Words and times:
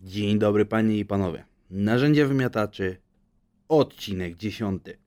Dzień 0.00 0.38
dobry 0.38 0.64
panie 0.64 0.98
i 0.98 1.04
panowie. 1.04 1.44
Narzędzia 1.70 2.26
wymiataczy, 2.26 2.96
odcinek 3.68 4.36
dziesiąty. 4.36 4.98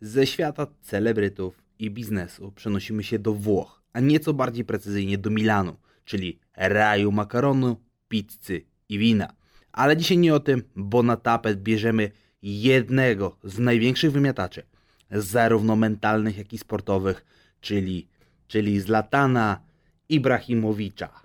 Ze 0.00 0.26
świata 0.26 0.66
celebrytów 0.80 1.62
i 1.78 1.90
biznesu 1.90 2.52
przenosimy 2.52 3.04
się 3.04 3.18
do 3.18 3.34
Włoch, 3.34 3.82
a 3.92 4.00
nieco 4.00 4.34
bardziej 4.34 4.64
precyzyjnie 4.64 5.18
do 5.18 5.30
Milanu, 5.30 5.76
czyli 6.04 6.38
raju 6.56 7.12
makaronu, 7.12 7.76
pizzy 8.08 8.62
i 8.88 8.98
wina. 8.98 9.34
Ale 9.72 9.96
dzisiaj 9.96 10.18
nie 10.18 10.34
o 10.34 10.40
tym, 10.40 10.62
bo 10.76 11.02
na 11.02 11.16
tapet 11.16 11.62
bierzemy 11.62 12.10
jednego 12.42 13.36
z 13.44 13.58
największych 13.58 14.12
wymiataczy, 14.12 14.62
zarówno 15.10 15.76
mentalnych, 15.76 16.38
jak 16.38 16.52
i 16.52 16.58
sportowych, 16.58 17.24
czyli, 17.60 18.08
czyli 18.46 18.80
Zlatana 18.80 19.60
Ibrahimowicza. 20.08 21.23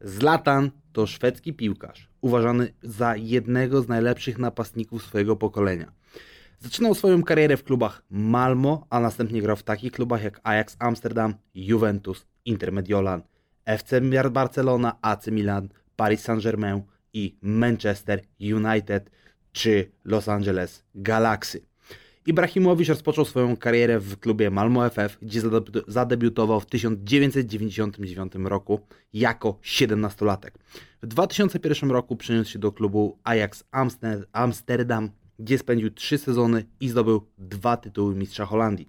Zlatan 0.00 0.70
to 0.92 1.06
szwedzki 1.06 1.52
piłkarz, 1.52 2.08
uważany 2.20 2.72
za 2.82 3.16
jednego 3.16 3.82
z 3.82 3.88
najlepszych 3.88 4.38
napastników 4.38 5.02
swojego 5.02 5.36
pokolenia. 5.36 5.92
Zaczynał 6.58 6.94
swoją 6.94 7.22
karierę 7.22 7.56
w 7.56 7.64
klubach 7.64 8.02
Malmo, 8.10 8.86
a 8.90 9.00
następnie 9.00 9.42
grał 9.42 9.56
w 9.56 9.62
takich 9.62 9.92
klubach 9.92 10.22
jak 10.22 10.40
Ajax 10.44 10.76
Amsterdam, 10.78 11.34
Juventus, 11.54 12.26
Inter 12.44 12.72
Mediolan, 12.72 13.22
FC 13.64 14.00
Barcelona, 14.30 14.98
AC 15.02 15.26
Milan, 15.26 15.68
Paris 15.96 16.20
Saint-Germain 16.20 16.82
i 17.12 17.36
Manchester 17.42 18.20
United 18.40 19.10
czy 19.52 19.90
Los 20.04 20.28
Angeles 20.28 20.84
Galaxy. 20.94 21.69
Ibrahimowicz 22.26 22.88
rozpoczął 22.88 23.24
swoją 23.24 23.56
karierę 23.56 24.00
w 24.00 24.18
klubie 24.18 24.50
Malmo 24.50 24.90
FF, 24.90 25.18
gdzie 25.22 25.42
zadebiutował 25.88 26.60
w 26.60 26.66
1999 26.66 28.32
roku 28.44 28.80
jako 29.12 29.58
17-latek. 29.62 30.50
W 31.02 31.06
2001 31.06 31.90
roku 31.90 32.16
przeniósł 32.16 32.50
się 32.50 32.58
do 32.58 32.72
klubu 32.72 33.18
Ajax 33.24 33.64
Amsterdam, 34.32 35.10
gdzie 35.38 35.58
spędził 35.58 35.90
3 35.90 36.18
sezony 36.18 36.64
i 36.80 36.88
zdobył 36.88 37.26
dwa 37.38 37.76
tytuły 37.76 38.14
mistrza 38.14 38.46
Holandii. 38.46 38.88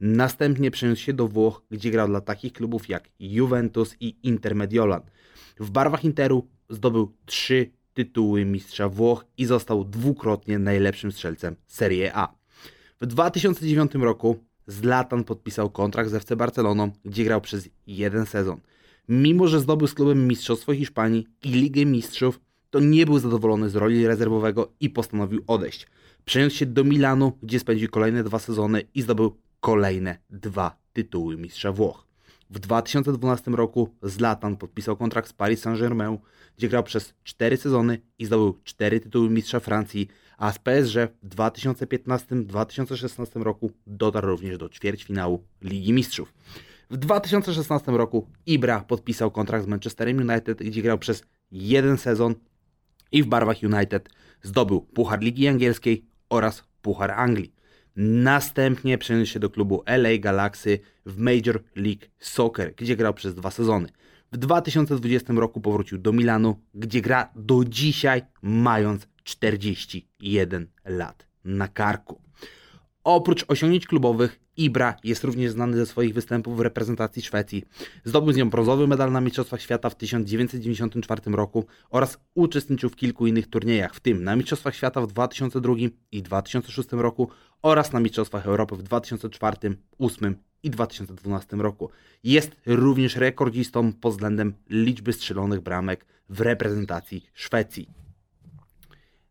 Następnie 0.00 0.70
przeniósł 0.70 1.02
się 1.02 1.12
do 1.12 1.28
Włoch, 1.28 1.62
gdzie 1.70 1.90
grał 1.90 2.08
dla 2.08 2.20
takich 2.20 2.52
klubów 2.52 2.88
jak 2.88 3.08
Juventus 3.18 3.96
i 4.00 4.16
Inter 4.22 4.54
Mediolan. 4.54 5.02
W 5.58 5.70
barwach 5.70 6.04
Interu 6.04 6.48
zdobył 6.68 7.14
trzy 7.26 7.70
tytuły 7.94 8.44
mistrza 8.44 8.88
Włoch 8.88 9.24
i 9.36 9.44
został 9.44 9.84
dwukrotnie 9.84 10.58
najlepszym 10.58 11.12
strzelcem 11.12 11.56
Serie 11.66 12.16
A. 12.16 12.39
W 13.02 13.06
2009 13.06 13.94
roku 13.94 14.36
Zlatan 14.66 15.24
podpisał 15.24 15.70
kontrakt 15.70 16.10
z 16.10 16.14
FC 16.14 16.36
Barceloną, 16.36 16.90
gdzie 17.04 17.24
grał 17.24 17.40
przez 17.40 17.68
jeden 17.86 18.26
sezon. 18.26 18.60
Mimo, 19.08 19.48
że 19.48 19.60
zdobył 19.60 19.86
z 19.86 19.94
klubem 19.94 20.28
Mistrzostwo 20.28 20.74
Hiszpanii 20.74 21.26
i 21.42 21.48
Ligę 21.48 21.86
Mistrzów, 21.86 22.40
to 22.70 22.80
nie 22.80 23.06
był 23.06 23.18
zadowolony 23.18 23.70
z 23.70 23.76
roli 23.76 24.06
rezerwowego 24.06 24.72
i 24.80 24.90
postanowił 24.90 25.42
odejść. 25.46 25.86
Przeniósł 26.24 26.56
się 26.56 26.66
do 26.66 26.84
Milanu, 26.84 27.32
gdzie 27.42 27.60
spędził 27.60 27.90
kolejne 27.90 28.24
dwa 28.24 28.38
sezony 28.38 28.82
i 28.94 29.02
zdobył 29.02 29.36
kolejne 29.60 30.18
dwa 30.30 30.76
tytuły 30.92 31.36
mistrza 31.36 31.72
Włoch. 31.72 32.06
W 32.50 32.58
2012 32.58 33.50
roku 33.50 33.88
Zlatan 34.02 34.56
podpisał 34.56 34.96
kontrakt 34.96 35.28
z 35.28 35.32
Paris 35.32 35.60
Saint-Germain, 35.60 36.18
gdzie 36.58 36.68
grał 36.68 36.82
przez 36.82 37.14
4 37.24 37.56
sezony 37.56 37.98
i 38.18 38.24
zdobył 38.24 38.60
4 38.64 39.00
tytuły 39.00 39.30
mistrza 39.30 39.60
Francji, 39.60 40.08
a 40.40 40.52
z 40.52 40.58
PSG 40.58 40.94
w 41.22 41.28
2015-2016 41.28 43.42
roku 43.42 43.70
dotarł 43.86 44.28
również 44.28 44.58
do 44.58 44.68
ćwierćfinału 44.68 45.44
Ligi 45.62 45.92
Mistrzów. 45.92 46.34
W 46.90 46.96
2016 46.96 47.92
roku 47.92 48.26
Ibra 48.46 48.80
podpisał 48.80 49.30
kontrakt 49.30 49.64
z 49.64 49.68
Manchesterem 49.68 50.30
United, 50.30 50.58
gdzie 50.58 50.82
grał 50.82 50.98
przez 50.98 51.22
jeden 51.52 51.98
sezon 51.98 52.34
i 53.12 53.22
w 53.22 53.26
barwach 53.26 53.62
United 53.62 54.08
zdobył 54.42 54.80
Puchar 54.80 55.20
Ligi 55.20 55.48
Angielskiej 55.48 56.04
oraz 56.30 56.64
Puchar 56.82 57.10
Anglii. 57.10 57.52
Następnie 57.96 58.98
przeniósł 58.98 59.32
się 59.32 59.40
do 59.40 59.50
klubu 59.50 59.82
LA 59.86 60.18
Galaxy 60.18 60.78
w 61.06 61.18
Major 61.18 61.62
League 61.76 62.06
Soccer, 62.18 62.74
gdzie 62.76 62.96
grał 62.96 63.14
przez 63.14 63.34
dwa 63.34 63.50
sezony. 63.50 63.88
W 64.32 64.36
2020 64.36 65.32
roku 65.32 65.60
powrócił 65.60 65.98
do 65.98 66.12
Milanu, 66.12 66.56
gdzie 66.74 67.00
gra 67.00 67.28
do 67.36 67.64
dzisiaj, 67.64 68.22
mając 68.42 69.06
41 69.24 70.66
lat 70.84 71.26
na 71.44 71.68
karku. 71.68 72.20
Oprócz 73.04 73.44
osiągnięć 73.48 73.86
klubowych, 73.86 74.40
Ibra 74.56 74.96
jest 75.04 75.24
również 75.24 75.50
znany 75.50 75.76
ze 75.76 75.86
swoich 75.86 76.14
występów 76.14 76.56
w 76.56 76.60
reprezentacji 76.60 77.22
Szwecji. 77.22 77.64
Zdobył 78.04 78.32
z 78.32 78.36
nią 78.36 78.50
brązowy 78.50 78.86
medal 78.86 79.12
na 79.12 79.20
Mistrzostwach 79.20 79.60
Świata 79.60 79.90
w 79.90 79.94
1994 79.94 81.22
roku 81.26 81.66
oraz 81.90 82.18
uczestniczył 82.34 82.90
w 82.90 82.96
kilku 82.96 83.26
innych 83.26 83.46
turniejach, 83.46 83.94
w 83.94 84.00
tym 84.00 84.24
na 84.24 84.36
Mistrzostwach 84.36 84.74
Świata 84.74 85.00
w 85.00 85.06
2002 85.06 85.74
i 86.12 86.22
2006 86.22 86.88
roku 86.92 87.30
oraz 87.62 87.92
na 87.92 88.00
Mistrzostwach 88.00 88.46
Europy 88.46 88.76
w 88.76 88.82
2004, 88.82 89.56
2008 89.56 90.36
i 90.62 90.70
2012 90.70 91.56
roku. 91.56 91.90
Jest 92.24 92.56
również 92.66 93.16
rekordzistą 93.16 93.92
pod 93.92 94.12
względem 94.12 94.54
liczby 94.70 95.12
strzelonych 95.12 95.60
bramek 95.60 96.06
w 96.28 96.40
reprezentacji 96.40 97.26
Szwecji. 97.34 97.99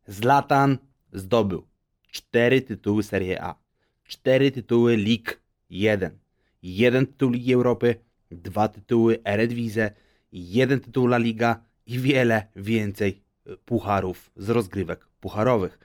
Zlatan 0.10 0.78
zdobył 1.14 1.68
4 2.12 2.62
tytuły 2.62 3.04
Serie 3.04 3.44
A, 3.44 3.56
4 4.04 4.52
tytuły 4.52 4.98
League 4.98 5.32
1, 5.70 6.20
1 6.64 7.08
tytuł 7.08 7.30
Ligi 7.32 7.54
Europy, 7.54 7.96
2 8.32 8.68
tytuły 8.68 9.20
Eredivisie, 9.24 9.92
1 10.32 10.80
tytuł 10.80 11.06
La 11.08 11.18
Liga 11.18 11.64
i 11.86 12.00
wiele 12.00 12.48
więcej 12.56 13.22
pucharów 13.66 14.32
z 14.36 14.50
rozgrywek 14.50 15.08
pucharowych. 15.20 15.80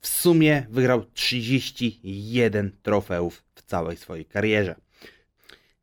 W 0.00 0.08
sumie 0.08 0.66
wygrał 0.70 1.04
31 1.04 2.72
trofeów 2.82 3.44
w 3.54 3.62
całej 3.62 3.96
swojej 3.96 4.24
karierze. 4.24 4.74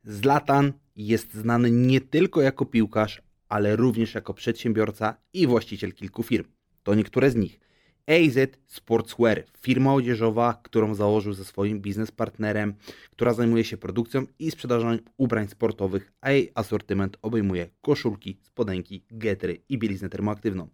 Zlatan 0.04 0.72
jest 0.96 1.34
znany 1.34 1.70
nie 1.70 2.00
tylko 2.00 2.42
jako 2.42 2.66
piłkarz, 2.66 3.22
ale 3.48 3.76
również 3.76 4.14
jako 4.14 4.34
przedsiębiorca 4.34 5.16
i 5.32 5.46
właściciel 5.46 5.92
kilku 5.92 6.22
firm. 6.22 6.44
To 6.82 6.94
niektóre 6.94 7.30
z 7.30 7.36
nich. 7.36 7.60
AZ 8.06 8.38
Sportswear, 8.66 9.44
firma 9.60 9.94
odzieżowa, 9.94 10.60
którą 10.62 10.94
założył 10.94 11.32
ze 11.32 11.44
swoim 11.44 11.80
biznespartnerem, 11.80 12.74
która 13.10 13.34
zajmuje 13.34 13.64
się 13.64 13.76
produkcją 13.76 14.26
i 14.38 14.50
sprzedażą 14.50 14.98
ubrań 15.16 15.48
sportowych, 15.48 16.12
a 16.20 16.30
jej 16.30 16.52
asortyment 16.54 17.16
obejmuje 17.22 17.68
koszulki, 17.82 18.38
spodenki, 18.42 19.02
getry 19.10 19.60
i 19.68 19.78
bieliznę 19.78 20.08
termoaktywną. 20.08 20.68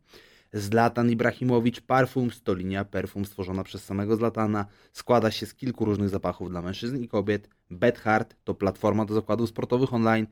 Zlatan 0.52 1.10
Ibrahimowicz 1.10 1.80
Parfums 1.80 2.42
to 2.42 2.54
linia 2.54 2.84
perfum 2.84 3.24
stworzona 3.24 3.64
przez 3.64 3.84
samego 3.84 4.16
Zlatana. 4.16 4.66
Składa 4.92 5.30
się 5.30 5.46
z 5.46 5.54
kilku 5.54 5.84
różnych 5.84 6.08
zapachów 6.08 6.50
dla 6.50 6.62
mężczyzn 6.62 6.96
i 6.96 7.08
kobiet. 7.08 7.48
Bethard 7.70 8.36
to 8.44 8.54
platforma 8.54 9.04
do 9.04 9.14
zakładów 9.14 9.48
sportowych 9.48 9.94
online. 9.94 10.26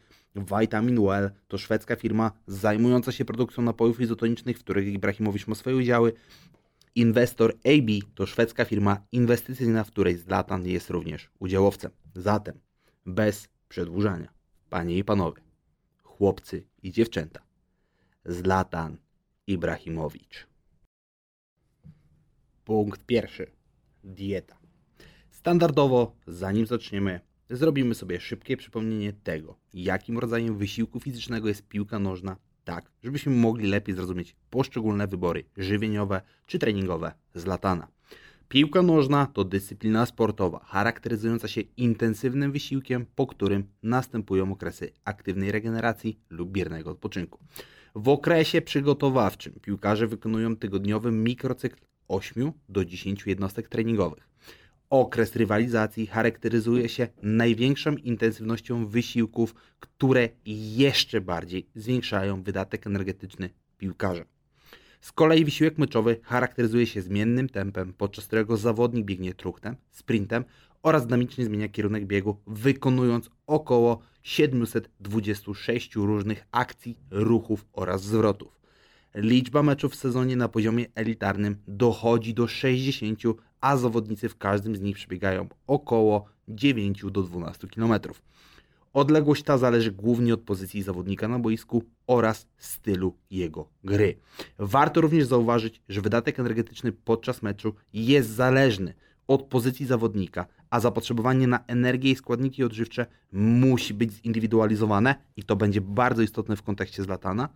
Vitamin 0.61 1.01
Well 1.01 1.31
to 1.49 1.59
szwedzka 1.59 1.97
firma 1.97 2.33
zajmująca 2.47 3.13
się 3.13 3.25
produkcją 3.25 3.65
napojów 3.65 4.01
izotonicznych, 4.01 4.59
w 4.59 4.61
których 4.61 4.87
Ibrahimowicz 4.87 5.47
ma 5.47 5.55
swoje 5.55 5.77
udziały. 5.77 6.13
Inwestor 6.95 7.53
AB 7.53 8.15
to 8.15 8.27
szwedzka 8.27 8.65
firma 8.65 8.99
inwestycyjna, 9.13 9.85
w 9.85 9.91
której 9.91 10.17
Zlatan 10.17 10.67
jest 10.67 10.91
również 10.91 11.31
udziałowcem. 11.39 11.91
Zatem, 12.15 12.61
bez 13.07 13.49
przedłużania, 13.69 14.29
panie 14.71 14.99
i 14.99 15.05
panowie, 15.05 15.43
chłopcy 16.03 16.67
i 16.83 16.93
dziewczęta, 16.93 17.41
Zlatan 18.25 18.97
Ibrahimowicz. 19.49 20.47
Punkt 22.65 23.07
pierwszy. 23.07 23.47
Dieta. 24.05 24.59
Standardowo, 25.31 26.17
zanim 26.27 26.67
zaczniemy, 26.67 27.21
zrobimy 27.51 27.95
sobie 27.95 28.21
szybkie 28.21 28.57
przypomnienie 28.57 29.13
tego, 29.13 29.59
jakim 29.75 30.19
rodzajem 30.19 30.59
wysiłku 30.59 31.01
fizycznego 31.01 31.49
jest 31.49 31.69
piłka 31.69 31.99
nożna, 31.99 32.37
tak, 32.65 32.91
żebyśmy 33.03 33.33
mogli 33.33 33.69
lepiej 33.69 33.95
zrozumieć 33.95 34.37
poszczególne 34.51 35.07
wybory 35.07 35.45
żywieniowe 35.57 36.21
czy 36.47 36.59
treningowe 36.59 37.13
z 37.35 37.47
latana. 37.47 37.89
Piłka 38.49 38.83
nożna 38.83 39.27
to 39.27 39.45
dyscyplina 39.45 40.07
sportowa 40.07 40.65
charakteryzująca 40.65 41.49
się 41.49 41.61
intensywnym 41.61 42.53
wysiłkiem, 42.53 43.07
po 43.15 43.27
którym 43.27 43.67
następują 43.83 44.53
okresy 44.53 44.93
aktywnej 45.05 45.53
regeneracji 45.53 46.21
lub 46.31 46.51
biernego 46.51 46.91
odpoczynku. 46.91 47.39
W 47.99 48.09
okresie 48.09 48.63
przygotowawczym 48.63 49.53
piłkarze 49.63 50.07
wykonują 50.07 50.57
tygodniowy 50.57 51.13
mikrocykl 51.13 51.77
8 52.09 52.53
do 52.69 52.85
10 52.85 53.27
jednostek 53.27 53.69
treningowych. 53.69 54.29
Okres 54.91 55.37
rywalizacji 55.37 56.07
charakteryzuje 56.07 56.89
się 56.89 57.09
największą 57.23 57.97
intensywnością 57.97 58.87
wysiłków, 58.87 59.55
które 59.81 60.29
jeszcze 60.45 61.21
bardziej 61.21 61.67
zwiększają 61.75 62.43
wydatek 62.43 62.87
energetyczny 62.87 63.51
piłkarza. 63.79 64.25
Z 65.01 65.13
kolei 65.13 65.45
wysiłek 65.45 65.79
meczowy 65.79 66.21
charakteryzuje 66.23 66.87
się 66.87 67.03
zmiennym 67.03 67.49
tempem, 67.49 67.93
podczas 67.93 68.27
którego 68.27 68.57
zawodnik 68.57 69.05
biegnie 69.05 69.35
truchtem, 69.35 69.77
sprintem 69.91 70.45
oraz 70.87 71.07
dynamicznie 71.07 71.45
zmienia 71.45 71.69
kierunek 71.69 72.07
biegu, 72.07 72.37
wykonując 72.47 73.31
około 73.47 74.01
726 74.23 75.95
różnych 75.97 76.47
akcji, 76.53 76.99
ruchów 77.11 77.67
oraz 77.73 78.03
zwrotów. 78.03 78.61
Liczba 79.15 79.63
meczów 79.63 79.93
w 79.93 79.97
sezonie 79.97 80.37
na 80.37 80.49
poziomie 80.49 80.87
elitarnym 80.95 81.57
dochodzi 81.69 82.35
do 82.35 82.47
60, 82.47 83.21
a 83.61 83.77
zawodnicy 83.77 84.29
w 84.29 84.39
każdym 84.39 84.77
z 84.77 84.81
nich 84.81 84.97
przebiegają 84.97 85.49
około 85.67 86.25
9 86.49 87.05
do 87.11 87.23
12 87.23 87.69
km. 87.69 87.95
Odległość 88.93 89.43
ta 89.43 89.59
zależy 89.59 89.93
głównie 89.93 90.35
od 90.35 90.41
pozycji 90.41 90.83
zawodnika 90.83 91.29
na 91.29 91.39
boisku 91.39 91.83
oraz 92.07 92.47
stylu 92.59 93.15
jego 93.31 93.69
gry. 93.85 94.17
Warto 94.59 95.01
również 95.01 95.25
zauważyć, 95.25 95.83
że 95.89 96.01
wydatek 96.01 96.41
energetyczny 96.41 96.93
podczas 96.93 97.43
meczu 97.43 97.75
jest 97.93 98.31
zależny 98.31 98.95
od 99.29 99.43
pozycji 99.43 99.87
zawodnika, 99.87 100.47
a 100.71 100.81
zapotrzebowanie 100.81 101.47
na 101.47 101.65
energię 101.67 102.11
i 102.11 102.17
składniki 102.17 102.65
odżywcze 102.65 103.07
musi 103.33 103.95
być 103.95 104.13
zindywidualizowane 104.13 105.15
i 105.37 105.43
to 105.43 105.57
będzie 105.57 105.81
bardzo 105.81 106.23
istotne 106.23 106.57
w 106.57 106.63
kontekście 106.63 107.03
Zlatana 107.03 107.49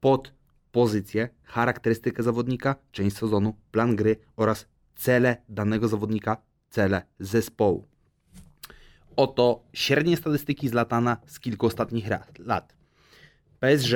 pod 0.00 0.32
pozycję, 0.72 1.28
charakterystykę 1.42 2.22
zawodnika, 2.22 2.76
część 2.92 3.16
sezonu, 3.16 3.54
plan 3.70 3.96
gry 3.96 4.16
oraz 4.36 4.66
cele 4.94 5.36
danego 5.48 5.88
zawodnika, 5.88 6.36
cele 6.70 7.02
zespołu. 7.18 7.84
Oto 9.16 9.62
średnie 9.72 10.16
statystyki 10.16 10.68
z 10.68 10.72
Latana 10.72 11.16
z 11.26 11.40
kilku 11.40 11.66
ostatnich 11.66 12.06
lat. 12.38 12.76
PSG 13.60 13.94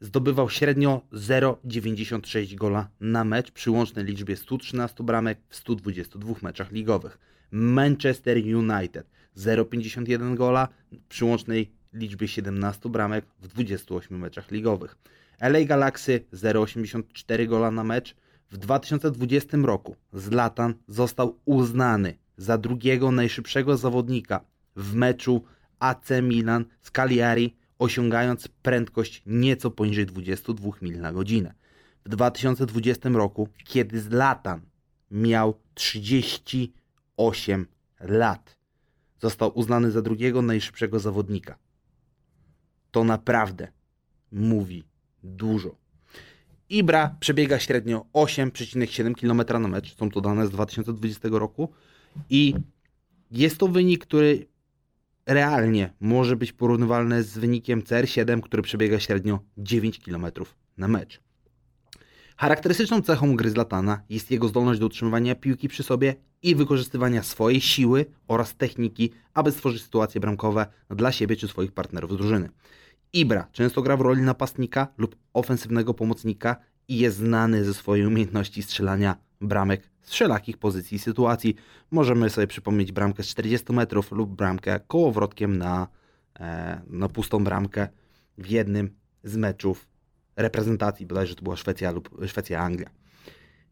zdobywał 0.00 0.50
średnio 0.50 1.02
0,96 1.12 2.54
gola 2.54 2.88
na 3.00 3.24
mecz 3.24 3.50
przy 3.50 3.70
łącznej 3.70 4.04
liczbie 4.04 4.36
113 4.36 5.04
bramek 5.04 5.38
w 5.48 5.56
122 5.56 6.34
meczach 6.42 6.72
ligowych. 6.72 7.18
Manchester 7.50 8.36
United 8.36 9.10
0,51 9.36 10.34
gola 10.34 10.68
przy 11.08 11.24
łącznej 11.24 11.70
liczbie 11.92 12.28
17 12.28 12.88
bramek 12.88 13.24
w 13.40 13.48
28 13.48 14.18
meczach 14.18 14.50
ligowych. 14.50 14.96
LA 15.40 15.64
Galaxy 15.64 16.24
0,84 16.32 17.46
gola 17.46 17.70
na 17.70 17.84
mecz. 17.84 18.16
W 18.50 18.56
2020 18.56 19.56
roku 19.56 19.96
Zlatan 20.12 20.74
został 20.88 21.38
uznany 21.44 22.14
za 22.36 22.58
drugiego 22.58 23.12
najszybszego 23.12 23.76
zawodnika 23.76 24.40
w 24.76 24.94
meczu 24.94 25.44
AC 25.78 26.08
Milan 26.22 26.64
z 26.82 26.90
Cagliari, 26.90 27.56
osiągając 27.78 28.48
prędkość 28.48 29.22
nieco 29.26 29.70
poniżej 29.70 30.06
22 30.06 30.70
mil 30.82 31.00
na 31.00 31.12
godzinę. 31.12 31.54
W 32.04 32.08
2020 32.08 33.08
roku, 33.08 33.48
kiedy 33.64 34.00
Zlatan 34.00 34.60
miał 35.10 35.60
38 35.74 37.66
lat, 38.00 38.56
został 39.20 39.58
uznany 39.58 39.90
za 39.90 40.02
drugiego 40.02 40.42
najszybszego 40.42 40.98
zawodnika. 40.98 41.58
To 42.90 43.04
naprawdę 43.04 43.68
mówi 44.32 44.84
dużo. 45.22 45.76
Ibra 46.68 47.16
przebiega 47.20 47.58
średnio 47.58 48.06
8,7 48.14 49.14
km 49.14 49.62
na 49.62 49.68
mecz. 49.68 49.96
Są 49.96 50.10
to 50.10 50.20
dane 50.20 50.46
z 50.46 50.50
2020 50.50 51.28
roku. 51.32 51.72
I 52.30 52.54
jest 53.30 53.58
to 53.58 53.68
wynik, 53.68 54.06
który 54.06 54.46
realnie 55.28 55.92
może 56.00 56.36
być 56.36 56.52
porównywalny 56.52 57.22
z 57.22 57.38
wynikiem 57.38 57.82
CR7, 57.82 58.40
który 58.40 58.62
przebiega 58.62 59.00
średnio 59.00 59.40
9 59.58 59.98
km 59.98 60.26
na 60.76 60.88
mecz. 60.88 61.20
Charakterystyczną 62.36 63.02
cechą 63.02 63.36
gry 63.36 63.50
Zlatana 63.50 64.00
jest 64.08 64.30
jego 64.30 64.48
zdolność 64.48 64.80
do 64.80 64.86
utrzymywania 64.86 65.34
piłki 65.34 65.68
przy 65.68 65.82
sobie 65.82 66.14
i 66.42 66.54
wykorzystywania 66.54 67.22
swojej 67.22 67.60
siły 67.60 68.06
oraz 68.28 68.56
techniki, 68.56 69.10
aby 69.34 69.52
stworzyć 69.52 69.82
sytuacje 69.82 70.20
bramkowe 70.20 70.66
dla 70.90 71.12
siebie 71.12 71.36
czy 71.36 71.48
swoich 71.48 71.72
partnerów 71.72 72.12
z 72.12 72.16
drużyny. 72.16 72.48
Ibra 73.12 73.48
często 73.52 73.82
gra 73.82 73.96
w 73.96 74.00
roli 74.00 74.22
napastnika 74.22 74.88
lub 74.98 75.16
ofensywnego 75.32 75.94
pomocnika 75.94 76.56
i 76.88 76.98
jest 76.98 77.16
znany 77.16 77.64
ze 77.64 77.74
swojej 77.74 78.06
umiejętności 78.06 78.62
strzelania 78.62 79.16
bramek 79.40 79.90
z 80.08 80.10
wszelakich 80.10 80.58
pozycji 80.58 80.96
i 80.96 80.98
sytuacji. 80.98 81.54
Możemy 81.90 82.30
sobie 82.30 82.46
przypomnieć 82.46 82.92
bramkę 82.92 83.22
z 83.22 83.26
40 83.26 83.72
metrów 83.72 84.12
lub 84.12 84.30
bramkę 84.30 84.80
kołowrotkiem 84.86 85.58
na, 85.58 85.88
e, 86.40 86.80
na 86.86 87.08
pustą 87.08 87.44
bramkę 87.44 87.88
w 88.38 88.46
jednym 88.46 88.90
z 89.24 89.36
meczów 89.36 89.88
reprezentacji, 90.36 91.06
bodajże 91.06 91.34
to 91.34 91.42
była 91.42 91.56
Szwecja 91.56 91.90
lub 91.90 92.10
Szwecja-Anglia. 92.26 92.90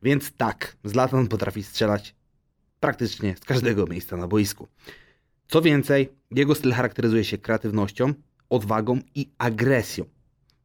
Więc 0.02 0.32
tak, 0.32 0.76
Zlatan 0.84 1.28
potrafi 1.28 1.62
strzelać 1.62 2.14
praktycznie 2.80 3.36
z 3.36 3.40
każdego 3.40 3.86
miejsca 3.86 4.16
na 4.16 4.28
boisku. 4.28 4.68
Co 5.48 5.62
więcej, 5.62 6.12
jego 6.30 6.54
styl 6.54 6.72
charakteryzuje 6.72 7.24
się 7.24 7.38
kreatywnością, 7.38 8.14
odwagą 8.50 9.00
i 9.14 9.30
agresją. 9.38 10.04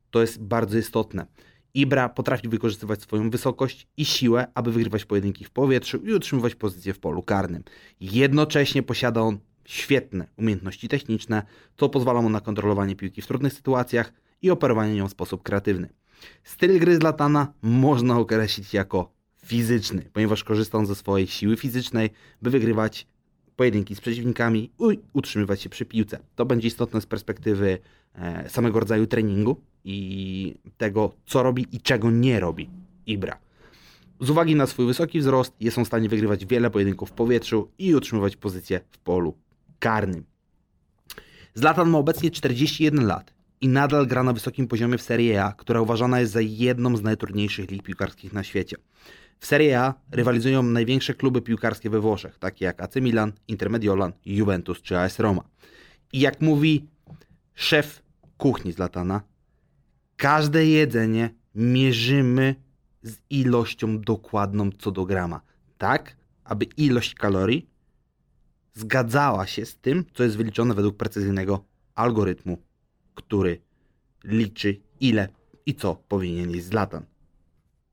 To 0.10 0.22
jest 0.22 0.44
bardzo 0.44 0.78
istotne. 0.78 1.26
Ibra 1.74 2.10
potrafi 2.10 2.50
wykorzystywać 2.50 3.02
swoją 3.02 3.30
wysokość 3.30 3.88
i 3.98 4.06
siłę, 4.06 4.48
aby 4.54 4.72
wygrywać 4.72 5.06
pojedynki 5.06 5.46
w 5.46 5.50
powietrzu 5.50 5.98
i 5.98 6.14
utrzymywać 6.14 6.56
pozycję 6.56 6.94
w 6.94 7.00
polu 7.00 7.24
karnym. 7.24 7.64
Jednocześnie 8.02 8.84
posiada 8.84 9.22
on 9.22 9.40
świetne 9.66 10.28
umiejętności 10.38 10.88
techniczne, 10.88 11.44
co 11.78 11.90
pozwala 11.90 12.22
mu 12.22 12.30
na 12.30 12.42
kontrolowanie 12.42 12.96
piłki 12.96 13.22
w 13.22 13.28
trudnych 13.28 13.54
sytuacjach 13.54 14.14
i 14.42 14.52
operowanie 14.52 14.96
nią 14.96 15.08
w 15.08 15.12
sposób 15.12 15.44
kreatywny. 15.44 15.90
Styl 16.44 16.80
gry 16.80 16.96
z 16.96 17.02
Latana 17.02 17.54
można 17.62 18.20
określić 18.20 18.74
jako 18.74 19.14
fizyczny, 19.46 20.10
ponieważ 20.14 20.44
korzysta 20.44 20.78
on 20.78 20.86
ze 20.86 20.96
swojej 20.96 21.28
siły 21.28 21.58
fizycznej, 21.58 22.10
by 22.42 22.50
wygrywać 22.50 23.08
pojedynki 23.62 23.96
z 23.96 24.02
przeciwnikami 24.02 24.70
i 24.92 25.00
utrzymywać 25.14 25.62
się 25.62 25.70
przy 25.70 25.86
piłce. 25.86 26.20
To 26.36 26.46
będzie 26.46 26.68
istotne 26.68 27.02
z 27.02 27.06
perspektywy 27.06 27.78
e, 28.16 28.50
samego 28.50 28.80
rodzaju 28.80 29.08
treningu 29.08 29.62
i 29.86 30.56
tego, 30.78 31.12
co 31.26 31.44
robi 31.44 31.68
i 31.72 31.82
czego 31.82 32.12
nie 32.12 32.40
robi 32.40 32.70
Ibra. 33.06 33.38
Z 34.20 34.30
uwagi 34.30 34.56
na 34.56 34.68
swój 34.68 34.86
wysoki 34.86 35.20
wzrost 35.20 35.54
jest 35.60 35.78
on 35.78 35.84
w 35.86 35.88
stanie 35.88 36.10
wygrywać 36.10 36.46
wiele 36.46 36.70
pojedynków 36.70 37.10
w 37.10 37.12
powietrzu 37.12 37.72
i 37.78 37.96
utrzymywać 37.96 38.36
pozycję 38.36 38.80
w 38.92 38.98
polu 38.98 39.34
karnym. 39.80 40.24
Zlatan 41.54 41.90
ma 41.90 41.98
obecnie 41.98 42.32
41 42.32 43.06
lat 43.08 43.34
i 43.62 43.68
nadal 43.68 44.08
gra 44.08 44.24
na 44.24 44.34
wysokim 44.34 44.68
poziomie 44.68 44.98
w 44.98 45.02
Serie 45.02 45.44
A, 45.44 45.54
która 45.54 45.82
uważana 45.82 46.20
jest 46.20 46.34
za 46.34 46.42
jedną 46.42 46.98
z 46.98 47.02
najtrudniejszych 47.02 47.72
lig 47.72 47.84
piłkarskich 47.84 48.34
na 48.34 48.44
świecie. 48.44 48.78
W 49.42 49.46
Serie 49.46 49.80
A 49.80 49.94
rywalizują 50.12 50.64
największe 50.64 51.14
kluby 51.14 51.42
piłkarskie 51.42 51.90
we 51.90 52.00
Włoszech, 52.00 52.40
takie 52.40 52.66
jak 52.66 52.82
AC 52.82 52.96
Milan, 52.96 53.34
Inter 53.48 53.70
Mediolan, 53.70 54.14
Juventus 54.26 54.82
czy 54.82 54.98
AS 54.98 55.20
Roma. 55.20 55.44
I 56.14 56.20
jak 56.20 56.42
mówi 56.42 56.88
szef 57.54 58.04
kuchni 58.38 58.72
z 58.72 58.78
Latana, 58.78 59.22
każde 60.18 60.66
jedzenie 60.66 61.30
mierzymy 61.56 62.56
z 63.04 63.18
ilością 63.30 64.00
dokładną 64.00 64.70
co 64.80 64.92
do 64.92 65.06
grama, 65.06 65.42
tak 65.78 66.18
aby 66.44 66.66
ilość 66.66 67.14
kalorii 67.14 67.70
zgadzała 68.74 69.48
się 69.48 69.66
z 69.66 69.78
tym, 69.78 70.06
co 70.14 70.24
jest 70.24 70.38
wyliczone 70.38 70.74
według 70.74 70.98
precyzyjnego 70.98 71.66
algorytmu, 71.96 72.58
który 73.16 73.62
liczy 74.24 74.82
ile 75.00 75.30
i 75.66 75.76
co 75.76 75.96
powinien 75.96 76.52
jeść 76.52 76.66
Zlatan. 76.66 77.06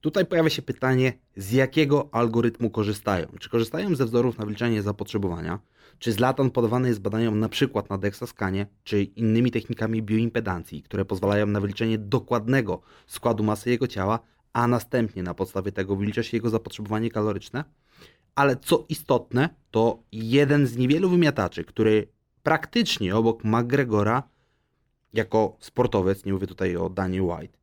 Tutaj 0.00 0.26
pojawia 0.26 0.50
się 0.50 0.62
pytanie, 0.62 1.12
z 1.38 1.52
jakiego 1.52 2.08
algorytmu 2.12 2.70
korzystają? 2.70 3.26
Czy 3.40 3.50
korzystają 3.50 3.94
ze 3.94 4.04
wzorów 4.04 4.38
na 4.38 4.46
wliczanie 4.46 4.82
zapotrzebowania? 4.82 5.58
Czy 5.98 6.12
Zlatan 6.12 6.50
podawany 6.50 6.88
jest 6.88 7.00
badaniom 7.00 7.40
na 7.40 7.48
przykład 7.48 7.90
na 7.90 7.98
Dexaskanie, 7.98 8.66
czy 8.84 9.02
innymi 9.02 9.50
technikami 9.50 10.02
bioimpedancji, 10.02 10.82
które 10.82 11.04
pozwalają 11.04 11.46
na 11.46 11.60
wyliczenie 11.60 11.98
dokładnego 11.98 12.80
składu 13.06 13.44
masy 13.44 13.70
jego 13.70 13.86
ciała, 13.86 14.18
a 14.52 14.66
następnie 14.66 15.22
na 15.22 15.34
podstawie 15.34 15.72
tego 15.72 15.96
wylicza 15.96 16.22
się 16.22 16.36
jego 16.36 16.50
zapotrzebowanie 16.50 17.10
kaloryczne? 17.10 17.64
Ale 18.34 18.56
co 18.56 18.84
istotne, 18.88 19.48
to 19.70 20.02
jeden 20.12 20.66
z 20.66 20.76
niewielu 20.76 21.10
wymiataczy, 21.10 21.64
który 21.64 22.08
praktycznie 22.42 23.16
obok 23.16 23.44
McGregora, 23.44 24.22
jako 25.12 25.56
sportowiec, 25.60 26.24
nie 26.24 26.32
mówię 26.32 26.46
tutaj 26.46 26.76
o 26.76 26.90
Daniel 26.90 27.22
White, 27.22 27.57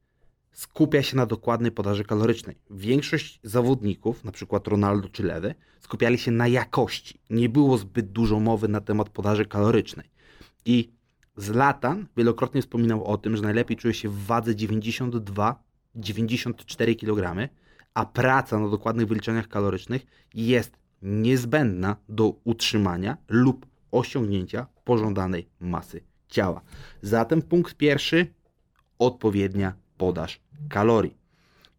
skupia 0.56 1.04
się 1.04 1.18
na 1.18 1.26
dokładnej 1.26 1.72
podaży 1.72 2.04
kalorycznej. 2.04 2.56
Większość 2.70 3.40
zawodników, 3.44 4.24
przykład 4.32 4.68
Ronaldo 4.68 5.10
czy 5.10 5.24
Lewy, 5.24 5.56
skupiali 5.80 6.18
się 6.18 6.32
na 6.32 6.48
jakości. 6.48 7.20
Nie 7.30 7.50
było 7.50 7.78
zbyt 7.78 8.12
dużo 8.12 8.40
mowy 8.40 8.68
na 8.68 8.82
temat 8.82 9.10
podaży 9.10 9.46
kalorycznej. 9.46 10.10
I 10.66 10.90
Zlatan 11.38 12.08
wielokrotnie 12.18 12.62
wspominał 12.62 13.06
o 13.06 13.18
tym, 13.18 13.38
że 13.38 13.44
najlepiej 13.44 13.78
czuje 13.78 13.94
się 13.94 14.10
w 14.10 14.26
wadze 14.26 14.52
92-94 14.52 15.56
kg, 17.00 17.50
a 17.94 18.06
praca 18.06 18.60
na 18.60 18.70
dokładnych 18.70 19.08
wyliczeniach 19.08 19.48
kalorycznych 19.48 20.06
jest 20.34 20.78
niezbędna 21.02 21.96
do 22.10 22.34
utrzymania 22.44 23.18
lub 23.28 23.66
osiągnięcia 23.92 24.68
pożądanej 24.84 25.48
masy 25.60 26.02
ciała. 26.28 26.62
Zatem 27.02 27.42
punkt 27.42 27.76
pierwszy 27.76 28.34
odpowiednia 29.00 29.74
podaż 29.98 30.40
kalorii. 30.70 31.18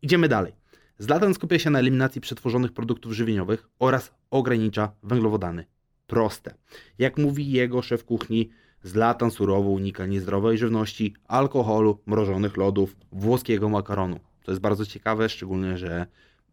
Idziemy 0.02 0.28
dalej. 0.28 0.52
Zlatan 0.98 1.34
skupia 1.34 1.58
się 1.58 1.70
na 1.70 1.78
eliminacji 1.78 2.20
przetworzonych 2.20 2.72
produktów 2.72 3.12
żywieniowych 3.12 3.68
oraz 3.78 4.14
ogranicza 4.30 4.92
węglowodany 5.02 5.64
proste. 6.06 6.54
Jak 6.98 7.18
mówi 7.18 7.50
jego 7.50 7.82
szef 7.82 8.04
kuchni, 8.04 8.50
Zlatan 8.82 9.30
surowo 9.30 9.70
unika 9.70 10.06
niezdrowej 10.06 10.58
żywności, 10.58 11.14
alkoholu, 11.24 12.00
mrożonych 12.06 12.56
lodów, 12.56 12.96
włoskiego 13.12 13.68
makaronu. 13.68 14.20
To 14.42 14.52
jest 14.52 14.62
bardzo 14.62 14.86
ciekawe, 14.86 15.28
szczególnie, 15.28 15.78
że 15.78 16.06